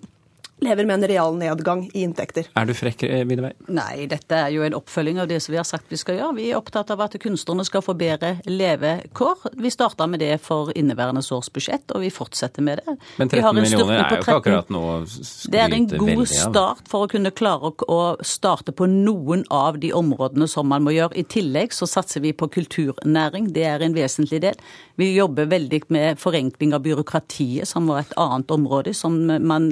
lever 0.61 0.85
med 0.85 0.93
en 0.93 1.07
real 1.07 1.37
nedgang 1.37 1.85
i 1.93 2.03
inntekter. 2.03 2.49
Er 2.55 2.65
du 2.65 2.73
frekk, 2.73 3.03
eh, 3.03 3.23
Videvei? 3.27 3.51
Nei, 3.67 4.05
dette 4.11 4.35
er 4.35 4.49
jo 4.53 4.63
en 4.65 4.75
oppfølging 4.77 5.19
av 5.21 5.27
det 5.27 5.39
som 5.43 5.53
vi 5.53 5.59
har 5.59 5.67
sagt 5.67 5.85
vi 5.89 5.97
skal 5.97 6.17
gjøre. 6.19 6.35
Vi 6.35 6.49
er 6.51 6.59
opptatt 6.59 6.91
av 6.91 7.01
at 7.01 7.15
kunstnerne 7.21 7.65
skal 7.65 7.83
få 7.85 7.95
bedre 7.97 8.41
levekår. 8.45 9.53
Vi 9.55 9.71
starta 9.71 10.07
med 10.07 10.19
det 10.19 10.39
for 10.41 10.71
inneværende 10.75 11.23
års 11.31 11.49
budsjett, 11.53 11.91
og 11.95 12.01
vi 12.01 12.09
fortsetter 12.09 12.65
med 12.65 12.81
det. 12.83 12.97
Men 13.17 13.29
13 13.29 13.55
millioner 13.55 13.93
er 13.95 14.15
jo 14.15 14.19
ikke 14.21 14.37
akkurat 14.39 14.69
noe 14.73 14.95
å 14.99 15.05
skryte 15.07 15.51
Det 15.51 15.59
er 15.63 15.75
en 15.75 15.87
god 15.87 16.27
start 16.27 16.89
for 16.91 17.07
å 17.07 17.11
kunne 17.11 17.31
klare 17.31 17.71
å 17.87 18.01
starte 18.25 18.71
på 18.71 18.87
noen 18.89 19.45
av 19.49 19.79
de 19.79 19.93
områdene 19.93 20.47
som 20.47 20.67
man 20.67 20.83
må 20.83 20.95
gjøre. 20.95 21.15
I 21.15 21.23
tillegg 21.23 21.73
så 21.75 21.87
satser 21.89 22.21
vi 22.21 22.33
på 22.33 22.49
kulturnæring. 22.51 23.51
Det 23.53 23.63
er 23.63 23.85
en 23.85 23.95
vesentlig 23.95 24.41
del. 24.41 24.59
Vi 24.99 25.13
jobber 25.15 25.47
veldig 25.47 25.81
med 25.95 26.19
forenkling 26.19 26.73
av 26.75 26.83
byråkratiet, 26.83 27.67
som 27.67 27.87
var 27.87 28.03
et 28.03 28.15
annet 28.19 28.51
område 28.51 28.93
som 28.93 29.15
man 29.25 29.69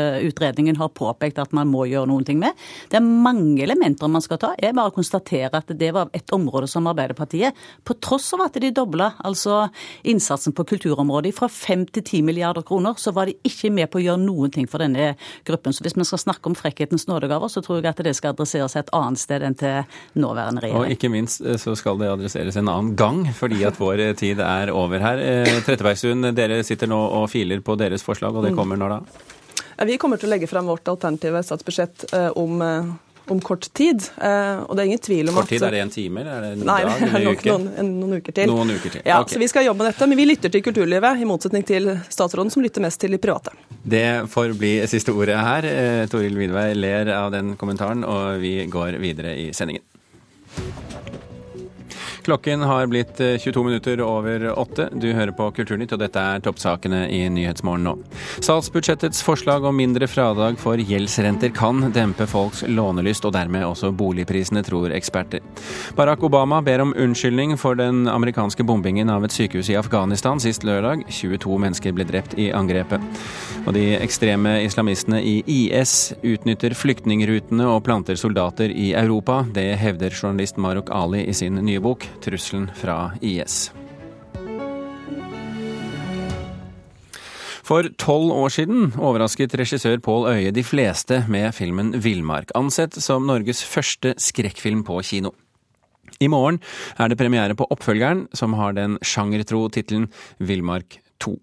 kunstnerutredningen 0.00 0.76
har 0.76 0.88
påpekt 0.88 1.38
at 1.38 1.52
man 1.52 1.68
må 1.68 1.86
gjøre 1.88 2.08
noen 2.08 2.24
ting 2.24 2.38
med. 2.40 2.56
Det 2.90 2.98
er 2.98 3.04
mange 3.04 3.62
elementer 3.64 4.08
man 4.08 4.22
skal 4.22 4.38
ta. 4.40 4.52
Jeg 4.60 4.74
bare 4.76 4.92
konstaterer 4.94 5.54
at 5.56 5.70
det 5.78 5.92
var 5.94 6.10
et 6.12 6.30
område 6.32 6.68
som 6.68 6.86
Arbeiderpartiet, 6.86 7.54
på 7.84 7.96
tross 8.00 8.32
av 8.34 8.46
at 8.46 8.58
de 8.60 8.70
dobla 8.74 9.12
altså 9.24 9.68
innsatsen 10.04 10.54
på 10.56 10.64
kulturområdet 10.64 11.34
fra 11.36 11.48
5 11.48 11.86
til 11.94 12.02
10 12.02 12.22
milliarder 12.22 12.62
kroner, 12.62 12.94
så 12.98 13.12
var 13.12 13.26
de 13.26 13.36
ikke 13.44 13.70
med 13.70 13.90
på 13.90 14.00
å 14.00 14.04
gjøre 14.04 14.22
noen 14.22 14.50
ting 14.54 14.68
for 14.70 14.82
denne 14.82 15.14
gruppen. 15.46 15.72
Så 15.72 15.84
hvis 15.84 15.96
vi 15.96 16.06
skal 16.08 16.22
snakke 16.24 16.50
om 16.50 16.56
frekkhetens 16.58 17.06
nådegaver, 17.10 17.50
så 17.52 17.62
tror 17.64 17.80
jeg 17.80 17.90
at 17.90 18.04
det 18.04 18.14
skal 18.18 18.34
adresseres 18.34 18.76
et 18.76 18.92
annet 18.96 19.20
sted 19.20 19.44
enn 19.46 19.58
til 19.58 19.84
nåværende 20.20 20.64
regjering. 20.64 20.84
Og 20.84 20.96
ikke 20.96 21.12
minst 21.12 21.44
eh, 21.44 21.58
så 21.60 21.76
skal 21.78 22.00
det 22.00 22.10
adresseres 22.10 22.58
en 22.60 22.70
annen 22.70 22.94
gang, 22.98 23.24
fordi 23.36 23.62
at 23.68 23.78
vår 23.80 24.04
tid 24.20 24.40
er 24.44 24.72
over 24.74 25.02
her. 25.02 25.20
Eh, 25.20 25.60
Trettebergstuen, 25.66 26.32
dere 26.36 26.62
sitter 26.66 26.90
nå 26.90 27.00
og 27.20 27.28
filer 27.32 27.62
på 27.64 27.76
deres 27.80 28.04
forslag, 28.06 28.34
og 28.36 28.46
det 28.46 28.54
mm. 28.54 28.58
kommer 28.58 28.80
når 28.80 28.96
da? 28.96 29.38
Vi 29.86 29.96
kommer 30.00 30.20
til 30.20 30.28
å 30.28 30.34
legge 30.34 30.48
frem 30.50 30.66
vårt 30.68 30.88
alternative 30.92 31.40
statsbudsjett 31.46 32.10
eh, 32.12 32.28
om 32.38 32.60
eh, 32.64 32.90
om 33.30 33.38
kort 33.38 33.68
tid. 33.78 34.02
og 34.18 34.72
det 34.74 34.82
er 34.82 34.88
ingen 34.88 34.98
tvil 34.98 35.28
om 35.30 35.36
kort 35.36 35.46
tid, 35.52 35.62
Er 35.62 35.70
det 35.76 35.82
en 35.84 35.92
time, 35.94 36.24
eller 36.24 36.32
er 36.32 36.40
det 36.42 36.48
en 36.56 36.64
nei, 36.66 36.78
dag 36.82 37.02
eller 37.04 37.20
en 37.20 37.36
uke? 37.36 37.52
Noen, 37.52 37.92
noen, 38.00 38.14
uker 38.18 38.34
til. 38.34 38.50
Noen 38.50 38.72
uker 38.74 38.94
til. 38.96 39.04
Ja, 39.06 39.20
okay. 39.20 39.36
så 39.36 39.42
Vi 39.44 39.48
skal 39.52 39.68
jobbe 39.68 39.84
med 39.84 39.92
dette, 39.92 40.08
men 40.10 40.18
vi 40.18 40.24
lytter 40.26 40.50
til 40.50 40.64
kulturlivet, 40.66 41.22
i 41.22 41.28
motsetning 41.30 41.62
til 41.68 41.92
statsråden, 42.10 42.50
som 42.50 42.64
lytter 42.64 42.82
mest 42.82 42.98
til 42.98 43.14
de 43.14 43.20
private. 43.22 43.54
Det 43.86 44.26
får 44.34 44.56
bli 44.58 44.72
siste 44.90 45.14
ordet 45.14 45.38
her. 45.38 45.68
Toril 46.10 46.42
Vidvei 46.42 46.72
ler 46.74 47.12
av 47.20 47.30
den 47.30 47.54
kommentaren, 47.60 48.02
og 48.02 48.42
vi 48.42 48.56
går 48.72 48.98
videre 48.98 49.36
i 49.38 49.52
sendingen. 49.54 49.86
Klokken 52.24 52.60
har 52.62 52.86
blitt 52.86 53.16
22 53.16 53.60
eh, 53.60 53.66
minutter 53.66 54.00
over 54.04 54.58
åtte. 54.58 54.88
Du 54.92 55.12
hører 55.12 55.32
på 55.32 55.46
Kulturnytt, 55.56 55.92
og 55.96 56.02
dette 56.02 56.20
er 56.20 56.42
toppsakene 56.44 57.06
i 57.08 57.22
Nyhetsmorgen 57.32 57.86
nå. 57.86 57.94
Statsbudsjettets 58.44 59.22
forslag 59.24 59.64
om 59.64 59.76
mindre 59.76 60.08
fradrag 60.10 60.58
for 60.60 60.80
gjeldsrenter 60.80 61.52
kan 61.56 61.88
dempe 61.94 62.26
folks 62.28 62.62
lånelyst, 62.68 63.24
og 63.24 63.34
dermed 63.36 63.64
også 63.64 63.92
boligprisene, 63.96 64.64
tror 64.66 64.92
eksperter. 64.96 65.40
Barack 65.96 66.24
Obama 66.26 66.60
ber 66.64 66.84
om 66.84 66.92
unnskyldning 66.92 67.56
for 67.60 67.78
den 67.78 68.04
amerikanske 68.10 68.66
bombingen 68.68 69.10
av 69.12 69.24
et 69.24 69.34
sykehus 69.34 69.72
i 69.72 69.78
Afghanistan 69.80 70.42
sist 70.42 70.66
lørdag. 70.68 71.06
22 71.08 71.58
mennesker 71.64 71.96
ble 71.96 72.04
drept 72.08 72.36
i 72.38 72.50
angrepet. 72.52 73.00
Og 73.64 73.72
de 73.76 73.86
ekstreme 73.96 74.58
islamistene 74.66 75.22
i 75.24 75.38
IS 75.48 76.12
utnytter 76.20 76.76
flyktningrutene 76.76 77.68
og 77.70 77.84
planter 77.88 78.18
soldater 78.20 78.72
i 78.72 78.92
Europa. 78.98 79.42
Det 79.54 79.70
hevder 79.80 80.14
journalist 80.14 80.60
Marok 80.60 80.92
Ali 80.92 81.24
i 81.28 81.36
sin 81.36 81.60
nye 81.64 81.80
bok 81.82 82.09
trusselen 82.24 82.70
fra 82.74 83.12
IS. 83.20 83.70
For 87.70 87.86
tolv 88.02 88.32
år 88.34 88.50
siden 88.50 88.88
overrasket 88.98 89.52
regissør 89.54 90.00
Pål 90.02 90.26
Øye 90.32 90.50
de 90.50 90.64
fleste 90.66 91.20
med 91.30 91.52
filmen 91.54 91.92
'Villmark', 91.94 92.50
ansett 92.58 92.98
som 92.98 93.28
Norges 93.28 93.62
første 93.62 94.14
skrekkfilm 94.18 94.82
på 94.82 94.98
kino. 95.06 95.30
I 96.20 96.26
morgen 96.26 96.58
er 96.98 97.08
det 97.08 97.18
premiere 97.18 97.54
på 97.54 97.68
oppfølgeren, 97.70 98.26
som 98.34 98.52
har 98.58 98.74
den 98.74 98.98
sjangertro 98.98 99.68
tittelen 99.70 100.10
'Villmark 100.40 100.98
2'. 101.22 101.38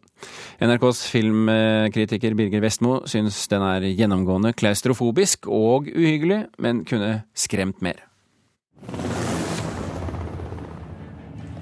NRKs 0.67 1.07
filmkritiker 1.07 2.35
Birger 2.35 2.61
Vestmo 2.61 2.99
syns 3.07 3.47
den 3.47 3.61
er 3.61 3.87
gjennomgående 3.87 4.51
klaustrofobisk 4.53 5.47
og 5.47 5.87
uhyggelig, 5.87 6.47
men 6.59 6.83
kunne 6.83 7.23
skremt 7.33 7.81
mer. 7.81 8.03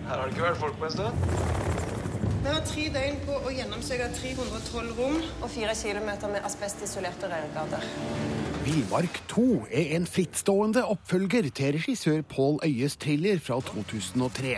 Her 0.06 0.20
har 0.20 0.28
det 0.28 0.36
ikke 0.36 0.46
vært 0.46 0.60
folk 0.62 0.76
på 0.78 0.86
en 0.86 0.94
stund. 0.94 1.63
Vi 2.46 2.52
har 2.52 2.62
tre 2.62 2.84
døgn 2.94 3.15
på 3.26 3.36
å 3.41 3.52
gjennomsøke 3.56 4.12
312 4.20 4.91
rom 5.00 5.15
og 5.41 5.48
fire 5.50 5.74
kilometer 5.74 6.30
med 6.30 6.46
asbestisolerte 6.46 7.30
rørgater. 7.32 7.88
Villmark 8.65 9.18
2 9.32 9.46
er 9.74 9.96
en 9.98 10.06
frittstående 10.10 10.84
oppfølger 10.94 11.50
til 11.58 11.80
regissør 11.80 12.22
Pål 12.30 12.60
Øyes 12.68 13.00
thriller 13.02 13.41
fra 13.41 13.58
2003. 13.65 14.56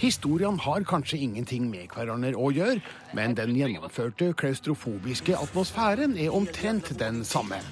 Historiene 0.00 0.60
har 0.60 0.84
kanskje 0.88 1.22
ingenting 1.24 1.70
med 1.72 1.88
hverandre 1.92 2.36
å 2.36 2.52
gjøre, 2.52 2.80
men 3.16 3.36
den 3.36 3.56
gjennomførte 3.56 4.34
klaustrofobiske 4.36 5.36
atmosfæren 5.40 6.16
er 6.20 6.36
omtrent 6.36 6.92
den 7.00 7.24
samme. 7.28 7.64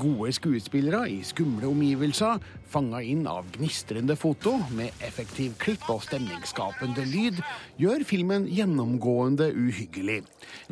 Gode 0.00 0.30
skuespillere 0.32 1.02
i 1.12 1.18
skumle 1.26 1.68
omgivelser, 1.68 2.40
fanga 2.72 3.02
inn 3.04 3.26
av 3.28 3.48
gnistrende 3.52 4.14
foto 4.16 4.54
med 4.76 4.96
effektiv 5.04 5.58
klipp 5.60 5.84
og 5.92 6.00
stemningsskapende 6.06 7.04
lyd, 7.10 7.42
gjør 7.80 8.06
filmen 8.08 8.46
gjennomgående 8.48 9.50
uhyggelig. 9.52 10.22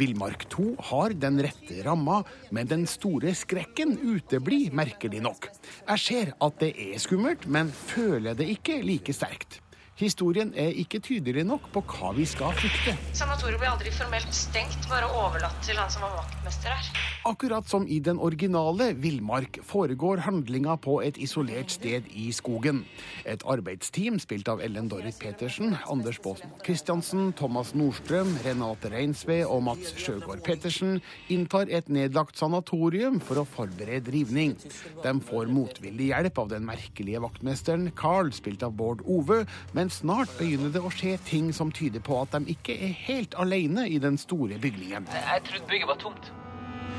Villmark 0.01 0.49
2 0.55 0.69
har 0.91 1.17
den 1.21 1.43
rette 1.45 1.83
ramma, 1.85 2.23
men 2.55 2.71
den 2.71 2.89
store 2.89 3.35
skrekken 3.37 3.99
uteblir, 4.01 4.73
merkelig 4.73 5.21
nok. 5.25 5.51
Jeg 5.91 6.05
ser 6.07 6.35
at 6.41 6.61
det 6.63 6.73
er 6.89 7.01
skummelt, 7.03 7.45
men 7.45 7.75
føler 7.93 8.39
det 8.39 8.49
ikke 8.57 8.81
like 8.87 9.13
sterkt. 9.13 9.61
Historien 9.99 10.53
er 10.55 10.77
ikke 10.79 11.01
tydelig 11.03 11.43
nok 11.43 11.65
på 11.75 11.81
hva 11.91 12.13
vi 12.15 12.23
skal 12.29 12.53
frykte. 12.55 12.93
Sanatoriet 13.19 13.59
ble 13.59 13.67
aldri 13.67 13.91
formelt 13.91 14.31
stengt, 14.31 14.85
bare 14.87 15.09
overlatt 15.11 15.57
til 15.67 15.75
han 15.75 15.91
som 15.91 16.05
var 16.07 16.13
vaktmester 16.21 16.71
her. 16.71 16.91
Akkurat 17.27 17.67
som 17.67 17.83
i 17.91 17.99
den 17.99 18.21
originale 18.23 18.93
Villmark 18.95 19.59
foregår 19.67 20.23
handlinga 20.23 20.77
på 20.85 21.01
et 21.03 21.19
isolert 21.19 21.75
sted 21.75 22.07
i 22.15 22.29
skogen. 22.33 22.85
Et 23.27 23.43
arbeidsteam 23.43 24.21
spilt 24.23 24.47
av 24.49 24.63
Ellen 24.63 24.87
Dorrit 24.89 25.19
Petersen, 25.19 25.75
Anders 25.91 26.21
Baasmo 26.23 26.63
Christiansen, 26.63 27.33
Thomas 27.37 27.75
Nordstrøm, 27.75 28.31
Renate 28.47 28.93
Reinsve 28.95 29.41
og 29.51 29.65
Mats 29.67 29.97
Sjøgaard 29.99 30.45
Petersen 30.47 31.03
inntar 31.27 31.67
et 31.75 31.91
nedlagt 31.91 32.39
sanatorium 32.39 33.19
for 33.19 33.43
å 33.43 33.47
forberede 33.51 34.15
rivning. 34.15 34.55
De 35.03 35.17
får 35.27 35.51
motvillig 35.51 36.13
hjelp 36.13 36.39
av 36.39 36.55
den 36.55 36.71
merkelige 36.71 37.27
vaktmesteren 37.27 37.91
Carl, 37.99 38.31
spilt 38.37 38.63
av 38.63 38.79
Bård 38.79 39.03
Ove, 39.11 39.43
men 39.75 39.88
snart 39.91 40.33
begynner 40.39 40.73
det 40.75 40.83
å 40.85 40.93
skje 40.93 41.17
ting 41.29 41.53
som 41.57 41.73
tyder 41.75 42.03
på 42.05 42.21
at 42.23 42.35
de 42.37 42.55
ikke 42.57 42.77
er 42.89 42.95
helt 43.07 43.37
alene 43.41 43.87
i 43.89 43.99
den 44.03 44.19
store 44.21 44.59
bygningen. 44.63 45.09
Jeg 45.15 45.47
trodde 45.49 45.71
bygget 45.71 45.91
var 45.93 46.03
tomt. 46.03 46.31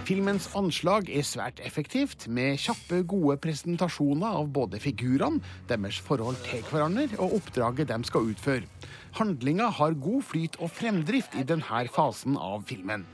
Filmens 0.07 0.47
anslag 0.57 1.09
er 1.13 1.25
svært 1.27 1.59
effektivt, 1.61 2.23
med 2.33 2.57
kjappe, 2.57 3.03
gode 3.05 3.35
presentasjoner 3.43 4.39
av 4.39 4.47
både 4.55 4.79
figurene, 4.81 5.41
deres 5.69 5.99
forhold 6.01 6.39
til 6.47 6.63
hverandre 6.65 7.19
og 7.19 7.35
oppdraget 7.37 7.91
de 7.91 7.99
skal 8.07 8.31
utføre. 8.31 8.65
Handlinga 9.19 9.67
har 9.77 9.97
god 10.01 10.25
flyt 10.25 10.57
og 10.63 10.71
fremdrift 10.73 11.35
i 11.37 11.45
denne 11.45 11.83
fasen 11.93 12.37
av 12.41 12.65
filmen. 12.69 13.05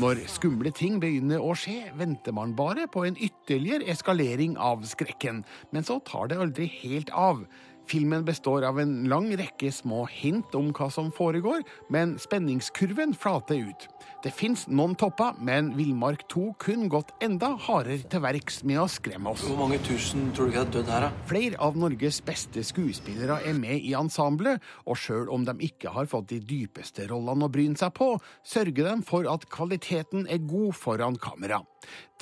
Når 0.00 0.22
skumle 0.28 0.72
ting 0.76 0.98
begynner 1.00 1.40
å 1.40 1.54
skje, 1.56 1.90
venter 1.96 2.36
man 2.36 2.52
bare 2.56 2.84
på 2.88 3.06
en 3.08 3.16
ytterligere 3.16 3.88
eskalering 3.92 4.58
av 4.60 4.84
skrekken, 4.88 5.44
men 5.72 5.88
så 5.88 6.00
tar 6.04 6.32
det 6.32 6.40
aldri 6.40 6.68
helt 6.82 7.12
av. 7.16 7.44
Filmen 7.90 8.24
består 8.24 8.64
av 8.68 8.80
en 8.80 8.92
lang 9.10 9.28
rekke 9.38 9.70
små 9.74 10.04
hint 10.10 10.54
om 10.58 10.70
hva 10.76 10.88
som 10.92 11.10
foregår, 11.14 11.64
men 11.92 12.14
spenningskurven 12.20 13.14
flater 13.18 13.62
ut. 13.68 13.88
Det 14.22 14.30
fins 14.34 14.68
noen 14.70 14.94
topper, 14.98 15.34
men 15.42 15.72
Villmark 15.74 16.22
2 16.30 16.44
kun 16.62 16.86
gått 16.92 17.10
enda 17.24 17.52
hardere 17.66 18.06
til 18.06 18.22
verks 18.22 18.60
med 18.68 18.82
å 18.84 18.86
skremme 18.90 19.32
oss. 19.34 19.42
Hvor 19.48 19.58
mange 19.64 19.80
tusen 19.82 20.30
tror 20.36 20.46
du 20.46 20.54
ikke 20.54 20.62
har 20.62 20.72
dødd 20.76 20.92
her, 20.94 21.08
da? 21.08 21.26
Flere 21.30 21.60
av 21.66 21.80
Norges 21.80 22.20
beste 22.24 22.62
skuespillere 22.66 23.40
er 23.48 23.58
med 23.58 23.82
i 23.82 23.96
ensemblet, 23.98 24.62
og 24.86 25.00
sjøl 25.00 25.32
om 25.32 25.46
de 25.48 25.56
ikke 25.66 25.92
har 25.96 26.10
fått 26.10 26.30
de 26.30 26.38
dypeste 26.38 27.08
rollene 27.10 27.48
å 27.48 27.52
bryne 27.52 27.78
seg 27.80 27.94
på, 27.98 28.14
sørger 28.46 28.92
de 28.92 28.96
for 29.08 29.26
at 29.30 29.48
kvaliteten 29.50 30.28
er 30.30 30.42
god 30.46 30.72
foran 30.78 31.18
kamera. 31.18 31.64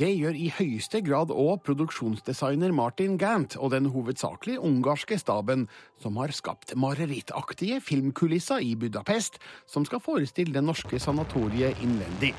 Det 0.00 0.08
gjør 0.16 0.36
i 0.38 0.46
høyeste 0.56 1.02
grad 1.04 1.32
òg 1.34 1.60
produksjonsdesigner 1.66 2.72
Martin 2.72 3.18
Gant 3.20 3.56
og 3.60 3.74
den 3.74 3.90
hovedsakelig 3.92 4.56
ungarske 4.64 5.18
staben, 5.20 5.66
som 6.00 6.16
har 6.16 6.32
skapt 6.32 6.72
marerittaktige 6.72 7.82
filmkulisser 7.84 8.64
i 8.64 8.72
Budapest, 8.80 9.36
som 9.68 9.84
skal 9.84 10.00
forestille 10.00 10.56
det 10.56 10.64
norske 10.64 11.00
sanatoriet 11.02 11.82
innvendig. 11.84 12.32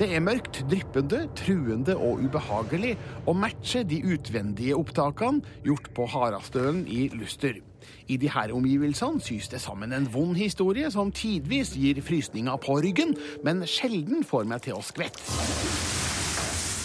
Det 0.00 0.08
er 0.08 0.24
mørkt, 0.24 0.62
dryppende, 0.70 1.26
truende 1.36 1.98
og 1.98 2.24
ubehagelig, 2.24 2.94
og 3.26 3.36
matcher 3.36 3.84
de 3.84 4.00
utvendige 4.14 4.78
opptakene 4.78 5.44
gjort 5.66 5.92
på 5.92 6.08
Harastølen 6.14 6.86
i 6.88 7.10
Luster. 7.12 7.60
I 8.08 8.16
de 8.16 8.30
her 8.30 8.52
omgivelsene 8.54 9.20
sys 9.20 9.50
det 9.52 9.60
sammen 9.60 9.92
en 9.92 10.08
vond 10.14 10.36
historie 10.38 10.90
som 10.94 11.12
tidvis 11.12 11.74
gir 11.76 12.00
frysninger 12.04 12.60
på 12.62 12.80
ryggen, 12.84 13.16
men 13.44 13.66
sjelden 13.68 14.24
får 14.24 14.48
meg 14.48 14.64
til 14.68 14.78
å 14.78 14.86
skvette. 14.86 15.91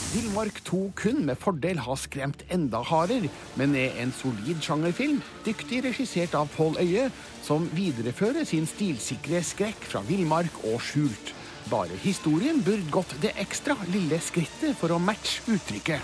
Villmark 0.08 0.62
2 0.64 0.78
kun 0.96 1.26
med 1.28 1.36
fordel 1.36 1.82
ha 1.84 1.96
skremt 2.00 2.46
enda 2.54 2.80
hardere, 2.88 3.28
men 3.60 3.74
er 3.76 3.98
en 4.00 4.14
solid 4.16 4.62
sjangerfilm, 4.64 5.18
dyktig 5.44 5.82
regissert 5.84 6.36
av 6.40 6.48
Pål 6.56 6.80
Øye, 6.80 7.10
som 7.44 7.66
viderefører 7.76 8.48
sin 8.48 8.70
stilsikre 8.70 9.42
skrekk 9.44 9.84
fra 9.92 10.00
villmark 10.08 10.62
og 10.72 10.80
skjult. 10.80 11.34
Bare 11.68 12.00
historien 12.00 12.62
burde 12.64 12.88
gått 12.94 13.18
det 13.20 13.34
ekstra 13.42 13.76
lille 13.92 14.22
skrittet 14.24 14.80
for 14.80 14.96
å 14.96 15.02
matche 15.04 15.44
uttrykket. 15.52 16.00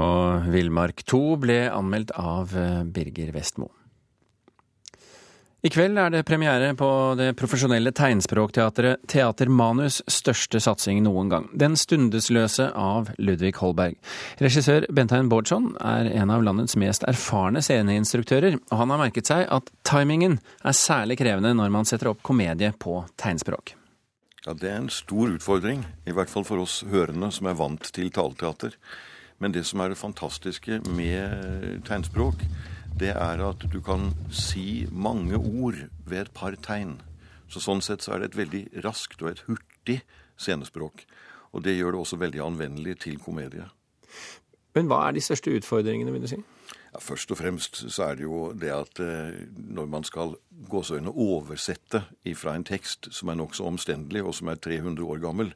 Og 0.00 0.46
Villmark 0.54 1.02
2 1.02 1.20
ble 1.42 1.58
anmeldt 1.68 2.14
av 2.14 2.54
eh, 2.56 2.84
Birger 2.86 3.34
Vestmo. 3.34 3.72
I 5.60 5.68
kveld 5.68 5.98
er 6.00 6.08
det 6.08 6.22
premiere 6.24 6.70
på 6.72 6.86
det 7.20 7.34
profesjonelle 7.36 7.90
tegnspråkteatret 7.92 9.02
Teater 9.12 9.50
Manus' 9.52 9.98
største 10.08 10.56
satsing 10.56 11.02
noen 11.04 11.28
gang, 11.28 11.50
Den 11.52 11.76
stundesløse 11.76 12.70
av 12.72 13.10
Ludvig 13.20 13.58
Holberg. 13.60 13.98
Regissør 14.40 14.86
Bentheim 14.88 15.28
Bårdsson 15.28 15.74
er 15.84 16.08
en 16.22 16.32
av 16.32 16.46
landets 16.46 16.78
mest 16.80 17.04
erfarne 17.04 17.60
sceneinstruktører, 17.60 18.56
og 18.56 18.80
han 18.80 18.94
har 18.94 19.02
merket 19.02 19.28
seg 19.28 19.44
at 19.52 19.68
timingen 19.84 20.38
er 20.64 20.72
særlig 20.80 21.20
krevende 21.20 21.52
når 21.52 21.76
man 21.76 21.84
setter 21.84 22.14
opp 22.14 22.24
komedie 22.24 22.72
på 22.80 23.02
tegnspråk. 23.20 23.76
Ja, 24.46 24.54
Det 24.54 24.70
er 24.70 24.80
en 24.80 24.88
stor 24.88 25.28
utfordring, 25.28 25.84
i 26.08 26.16
hvert 26.16 26.32
fall 26.32 26.48
for 26.48 26.64
oss 26.64 26.80
hørende 26.88 27.28
som 27.36 27.52
er 27.52 27.60
vant 27.60 27.92
til 27.92 28.08
taleteater. 28.08 28.80
Men 29.38 29.52
det 29.52 29.66
som 29.66 29.80
er 29.80 29.92
det 29.92 30.00
fantastiske 30.00 30.80
med 30.88 31.84
tegnspråk, 31.84 32.48
det 33.00 33.14
er 33.16 33.40
at 33.46 33.64
du 33.72 33.80
kan 33.84 34.10
si 34.34 34.86
mange 34.92 35.38
ord 35.38 35.78
ved 36.06 36.26
et 36.26 36.32
par 36.36 36.56
tegn. 36.60 36.98
Så 37.50 37.62
Sånn 37.64 37.82
sett 37.82 38.04
så 38.04 38.14
er 38.14 38.22
det 38.22 38.30
et 38.30 38.40
veldig 38.44 38.62
raskt 38.84 39.22
og 39.24 39.32
et 39.32 39.44
hurtig 39.48 40.00
scenespråk. 40.40 41.06
Og 41.50 41.64
det 41.64 41.74
gjør 41.76 41.96
det 41.96 42.02
også 42.04 42.20
veldig 42.20 42.44
anvendelig 42.44 43.00
til 43.06 43.18
komedie. 43.18 43.66
Men 44.76 44.86
hva 44.90 45.02
er 45.08 45.16
de 45.16 45.24
største 45.24 45.52
utfordringene, 45.56 46.12
vil 46.14 46.22
du 46.22 46.30
si? 46.30 46.38
Ja, 46.90 47.00
først 47.02 47.30
og 47.30 47.38
fremst 47.38 47.80
så 47.90 48.10
er 48.10 48.18
det 48.18 48.26
jo 48.26 48.50
det 48.54 48.70
at 48.74 49.00
eh, 49.02 49.40
når 49.54 49.88
man 49.90 50.06
skal 50.06 50.36
gåseøyne 50.70 51.10
oversette 51.10 52.04
fra 52.38 52.54
en 52.54 52.66
tekst 52.66 53.10
som 53.14 53.30
er 53.30 53.38
nokså 53.38 53.66
omstendelig, 53.66 54.22
og 54.26 54.34
som 54.38 54.50
er 54.50 54.62
300 54.62 55.06
år 55.06 55.22
gammel, 55.22 55.52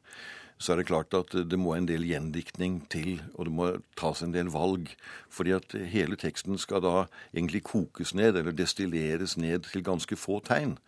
så 0.59 0.73
er 0.73 0.81
det 0.81 0.87
klart 0.89 1.15
at 1.19 1.35
det 1.35 1.59
må 1.59 1.75
en 1.75 1.89
del 1.89 2.07
gjendiktning 2.07 2.79
til, 2.93 3.19
og 3.35 3.49
det 3.49 3.55
må 3.55 3.69
tas 3.99 4.23
en 4.23 4.35
del 4.35 4.53
valg. 4.55 4.93
Fordi 5.33 5.57
at 5.57 5.75
hele 5.91 6.17
teksten 6.21 6.59
skal 6.61 6.85
da 6.85 6.95
egentlig 7.35 7.65
kokes 7.67 8.15
ned, 8.15 8.39
eller 8.39 8.55
destilleres 8.55 9.37
ned 9.41 9.67
til 9.71 9.85
ganske 9.85 10.17
få 10.19 10.41
tegn. 10.47 10.79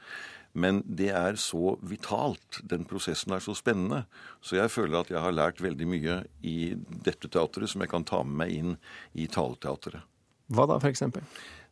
Men 0.57 0.81
det 0.89 1.11
er 1.13 1.37
så 1.37 1.75
vitalt. 1.85 2.63
Den 2.65 2.87
prosessen 2.89 3.35
er 3.37 3.45
så 3.45 3.53
spennende. 3.59 4.07
Så 4.41 4.57
jeg 4.57 4.73
føler 4.73 5.03
at 5.03 5.11
jeg 5.13 5.21
har 5.21 5.35
lært 5.35 5.61
veldig 5.61 5.89
mye 5.91 6.23
i 6.41 6.73
dette 7.05 7.29
teatret 7.29 7.69
som 7.69 7.85
jeg 7.85 7.93
kan 7.93 8.07
ta 8.09 8.23
med 8.25 8.41
meg 8.41 8.55
inn 8.57 8.73
i 9.13 9.29
taleteatret. 9.29 10.07
Hva 10.49 10.65
da, 10.71 10.79
f.eks.? 10.81 11.05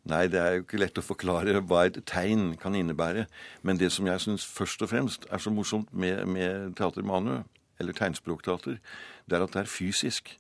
Nei, 0.04 0.26
det 0.28 0.36
er 0.36 0.58
jo 0.58 0.64
ikke 0.66 0.82
lett 0.82 1.00
å 1.00 1.04
forklare 1.06 1.62
hva 1.70 1.86
et 1.88 2.02
tegn 2.10 2.52
kan 2.60 2.76
innebære. 2.76 3.24
Men 3.64 3.80
det 3.80 3.88
som 3.94 4.10
jeg 4.10 4.20
syns 4.20 4.44
først 4.44 4.84
og 4.84 4.92
fremst 4.92 5.28
er 5.32 5.40
så 5.40 5.52
morsomt 5.54 5.88
med, 5.96 6.26
med 6.28 6.74
Teater 6.76 7.06
Manu, 7.06 7.38
eller 7.80 7.96
tegnspråkteater, 7.96 8.80
det 9.26 9.36
er 9.36 9.44
at 9.44 9.54
det 9.56 9.64
er 9.64 9.70
fysisk. 9.70 10.36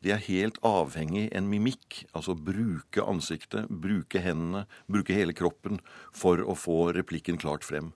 De 0.00 0.14
er 0.14 0.22
helt 0.24 0.56
avhengig 0.64 1.28
en 1.36 1.48
mimikk, 1.50 2.04
altså 2.16 2.32
bruke 2.32 3.04
ansiktet, 3.04 3.68
bruke 3.68 4.22
hendene, 4.24 4.64
bruke 4.88 5.16
hele 5.16 5.36
kroppen 5.36 5.80
for 6.16 6.40
å 6.40 6.56
få 6.56 6.94
replikken 6.96 7.40
klart 7.40 7.66
frem. 7.68 7.92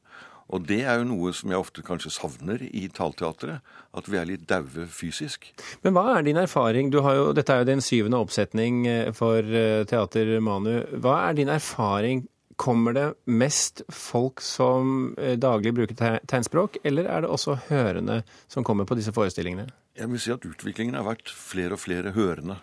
Og 0.52 0.66
det 0.68 0.82
er 0.84 1.00
jo 1.00 1.06
noe 1.08 1.32
som 1.32 1.52
jeg 1.52 1.60
ofte 1.60 1.84
kanskje 1.84 2.12
savner 2.12 2.60
i 2.68 2.84
talteatret, 2.92 3.64
At 3.94 4.08
vi 4.10 4.18
er 4.18 4.26
litt 4.26 4.48
daue 4.50 4.88
fysisk. 4.90 5.46
Men 5.84 5.94
hva 5.94 6.18
er 6.18 6.24
din 6.26 6.36
erfaring? 6.36 6.90
Jo, 6.92 7.32
dette 7.32 7.52
er 7.54 7.62
jo 7.62 7.68
din 7.68 7.80
syvende 7.80 8.18
oppsetning 8.18 8.86
eh, 8.90 9.12
for 9.14 9.38
eh, 9.38 9.84
Teater 9.86 10.40
Manu. 10.42 10.82
Hva 10.98 11.28
er 11.28 11.38
din 11.38 11.48
erfaring? 11.48 12.24
Kommer 12.60 12.94
det 12.94 13.06
mest 13.26 13.82
folk 13.92 14.42
som 14.44 15.14
eh, 15.18 15.34
daglig 15.40 15.74
bruker 15.74 16.20
tegnspråk, 16.30 16.78
eller 16.84 17.08
er 17.10 17.24
det 17.24 17.32
også 17.34 17.56
hørende 17.68 18.22
som 18.46 18.66
kommer 18.66 18.86
på 18.88 18.98
disse 18.98 19.14
forestillingene? 19.14 19.66
Jeg 19.98 20.10
vil 20.10 20.22
si 20.22 20.32
at 20.34 20.46
utviklingen 20.46 20.98
har 20.98 21.06
vært 21.06 21.30
flere 21.30 21.76
og 21.76 21.82
flere 21.82 22.14
hørende. 22.14 22.60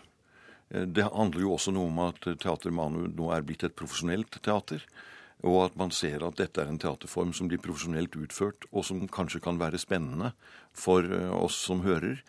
Det 0.72 1.04
handler 1.04 1.44
jo 1.44 1.56
også 1.58 1.74
noe 1.76 1.90
om 1.90 1.98
at 2.06 2.24
Teater 2.40 2.72
Manu 2.72 3.04
nå 3.12 3.32
er 3.36 3.44
blitt 3.44 3.66
et 3.68 3.76
profesjonelt 3.76 4.38
teater. 4.40 4.84
Og 5.42 5.58
at 5.66 5.78
man 5.80 5.92
ser 5.92 6.22
at 6.24 6.38
dette 6.38 6.62
er 6.62 6.70
en 6.70 6.80
teaterform 6.80 7.34
som 7.34 7.50
blir 7.50 7.62
profesjonelt 7.62 8.16
utført, 8.20 8.68
og 8.70 8.86
som 8.86 9.02
kanskje 9.10 9.42
kan 9.44 9.60
være 9.62 9.82
spennende 9.82 10.32
for 10.78 11.06
eh, 11.06 11.32
oss 11.34 11.58
som 11.66 11.82
hører. 11.86 12.22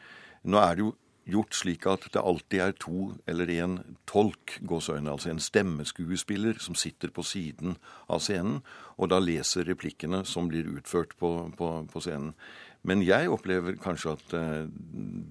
Nå 0.43 0.59
er 0.59 0.77
det 0.79 0.87
jo 0.87 0.95
gjort 1.29 1.55
slik 1.55 1.87
at 1.87 2.09
det 2.15 2.23
alltid 2.23 2.61
er 2.65 2.75
to 2.81 3.13
eller 3.31 3.51
en 3.63 3.79
tolk, 4.11 4.59
gåsøgne, 4.67 5.11
altså 5.11 5.31
en 5.31 5.43
stemmeskuespiller, 5.43 6.59
som 6.59 6.75
sitter 6.75 7.13
på 7.15 7.23
siden 7.23 7.77
av 8.11 8.23
scenen, 8.25 8.61
og 8.99 9.13
da 9.13 9.21
leser 9.23 9.69
replikkene 9.69 10.25
som 10.29 10.51
blir 10.51 10.69
utført 10.73 11.17
på, 11.19 11.33
på, 11.59 11.73
på 11.93 12.05
scenen. 12.05 12.35
Men 12.83 13.05
jeg 13.07 13.31
opplever 13.31 13.77
kanskje 13.79 14.17
at 14.17 14.33
eh, 14.35 14.65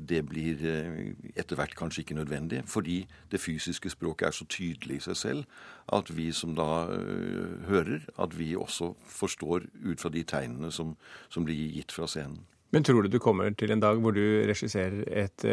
det 0.08 0.22
blir 0.30 0.62
eh, 0.64 1.10
etter 1.36 1.60
hvert 1.60 1.76
kanskje 1.76 2.06
ikke 2.06 2.16
nødvendig, 2.16 2.62
fordi 2.72 3.02
det 3.32 3.42
fysiske 3.44 3.92
språket 3.92 4.30
er 4.30 4.38
så 4.38 4.48
tydelig 4.48 5.02
i 5.02 5.04
seg 5.10 5.20
selv 5.20 5.66
at 5.92 6.14
vi 6.16 6.30
som 6.32 6.56
da 6.56 6.86
eh, 6.96 7.68
hører, 7.68 8.08
at 8.16 8.38
vi 8.40 8.54
også 8.56 8.94
forstår 9.04 9.68
ut 9.84 10.00
fra 10.00 10.14
de 10.14 10.24
tegnene 10.24 10.72
som, 10.72 10.96
som 11.30 11.44
blir 11.44 11.76
gitt 11.76 11.92
fra 11.92 12.08
scenen. 12.08 12.40
Men 12.72 12.86
tror 12.88 13.04
du 13.04 13.12
du 13.12 13.20
kommer 13.20 13.52
til 13.58 13.72
en 13.74 13.84
dag 13.84 14.00
hvor 14.00 14.16
du 14.16 14.24
regisserer 14.48 15.04
et 15.26 15.48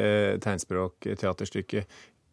tegnspråkteaterstykke 0.45 1.85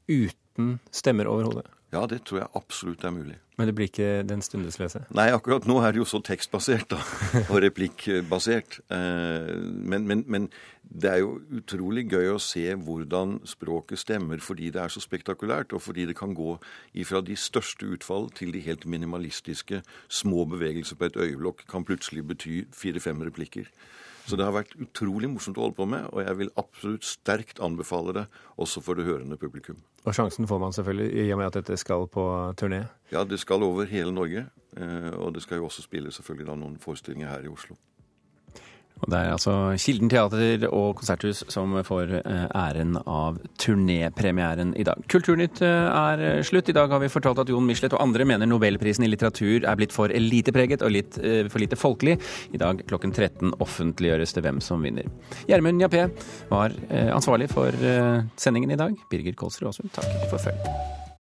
uten 0.09 0.77
stemmer 0.93 1.29
overhodet? 1.31 1.65
Ja, 1.95 2.03
det 2.09 2.25
tror 2.27 2.41
jeg 2.41 2.51
absolutt 2.57 3.03
er 3.07 3.13
mulig. 3.13 3.35
Men 3.55 3.69
det 3.69 3.75
blir 3.77 3.87
ikke 3.87 4.23
Den 4.27 4.41
stundesløse? 4.43 5.05
Nei, 5.15 5.29
akkurat 5.31 5.67
nå 5.69 5.77
er 5.79 5.93
det 5.93 6.01
jo 6.01 6.07
så 6.09 6.19
tekstbasert 6.25 6.89
da, 6.91 6.99
og 7.51 7.61
replikkbasert. 7.63 8.79
Eh, 8.91 9.53
men, 9.61 10.07
men, 10.09 10.25
men, 10.27 10.49
det 10.85 11.11
er 11.11 11.21
jo 11.23 11.37
utrolig 11.55 12.05
gøy 12.11 12.33
å 12.33 12.41
se 12.41 12.65
hvordan 12.75 13.39
språket 13.47 14.01
stemmer 14.01 14.43
fordi 14.43 14.69
det 14.75 14.83
er 14.83 14.91
så 14.91 15.01
spektakulært, 15.03 15.73
og 15.73 15.81
fordi 15.81 16.05
det 16.09 16.17
kan 16.19 16.35
gå 16.35 16.57
ifra 16.93 17.23
de 17.25 17.37
største 17.39 17.87
utfall 17.95 18.27
til 18.35 18.51
de 18.53 18.63
helt 18.65 18.85
minimalistiske 18.85 19.81
små 20.09 20.45
bevegelser 20.51 20.99
på 20.99 21.09
et 21.09 21.17
øyeblokk 21.17 21.65
kan 21.71 21.87
plutselig 21.87 22.27
bety 22.27 22.65
fire-fem 22.75 23.23
replikker. 23.29 23.71
Så 24.25 24.37
det 24.39 24.45
har 24.47 24.55
vært 24.55 24.73
utrolig 24.81 25.29
morsomt 25.29 25.59
å 25.59 25.67
holde 25.67 25.77
på 25.77 25.85
med, 25.89 26.07
og 26.09 26.23
jeg 26.25 26.37
vil 26.39 26.51
absolutt 26.57 27.05
sterkt 27.05 27.61
anbefale 27.63 28.15
det 28.17 28.25
også 28.61 28.81
for 28.81 28.97
det 28.97 29.05
hørende 29.05 29.37
publikum. 29.37 29.77
Og 30.05 30.17
sjansen 30.17 30.49
får 30.49 30.61
man 30.61 30.73
selvfølgelig 30.73 31.25
i 31.25 31.31
og 31.33 31.41
med 31.41 31.49
at 31.51 31.59
dette 31.59 31.77
skal 31.81 32.07
på 32.09 32.25
turné? 32.57 32.83
Ja, 33.13 33.23
det 33.25 33.39
skal 33.41 33.65
over 33.65 33.89
hele 33.89 34.13
Norge. 34.13 34.47
Eh, 34.75 35.11
og 35.15 35.33
det 35.33 35.45
skal 35.45 35.61
jo 35.61 35.69
også 35.69 35.85
spille 35.85 36.11
selvfølgelig 36.11 36.49
da 36.49 36.55
noen 36.59 36.79
forestillinger 36.81 37.31
her 37.31 37.45
i 37.45 37.51
Oslo. 37.51 37.77
Og 39.03 39.11
Det 39.11 39.17
er 39.19 39.33
altså 39.33 39.53
Kilden 39.81 40.09
teater 40.11 40.65
og 40.69 40.95
konserthus 41.01 41.43
som 41.51 41.75
får 41.85 42.13
eh, 42.21 42.45
æren 42.55 42.95
av 43.03 43.37
turnépremieren 43.61 44.71
i 44.79 44.85
dag. 44.87 45.03
Kulturnytt 45.11 45.61
eh, 45.65 45.89
er 45.91 46.43
slutt. 46.47 46.71
I 46.71 46.77
dag 46.77 46.93
har 46.93 47.03
vi 47.03 47.11
fortalt 47.11 47.43
at 47.43 47.51
Jon 47.51 47.67
Michelet 47.67 47.93
og 47.97 48.01
andre 48.05 48.27
mener 48.27 48.49
nobelprisen 48.49 49.05
i 49.05 49.11
litteratur 49.11 49.67
er 49.67 49.79
blitt 49.79 49.95
for 49.95 50.13
elitepreget 50.15 50.85
og 50.85 50.95
litt 50.95 51.19
eh, 51.19 51.43
for 51.51 51.63
lite 51.63 51.79
folkelig. 51.79 52.17
I 52.55 52.61
dag 52.61 52.85
klokken 52.87 53.13
13 53.13 53.57
offentliggjøres 53.59 54.37
det 54.37 54.45
hvem 54.47 54.63
som 54.63 54.85
vinner. 54.85 55.11
Gjermund 55.49 55.83
Jappé 55.83 56.07
var 56.49 56.73
ansvarlig 56.89 57.49
for 57.51 57.75
sendingen 58.39 58.73
i 58.73 58.79
dag. 58.79 58.95
Birger 59.11 59.35
Kolsrud 59.37 59.73
Aasund, 59.73 59.91
takk 59.95 60.29
for 60.31 60.39
følget. 60.39 61.04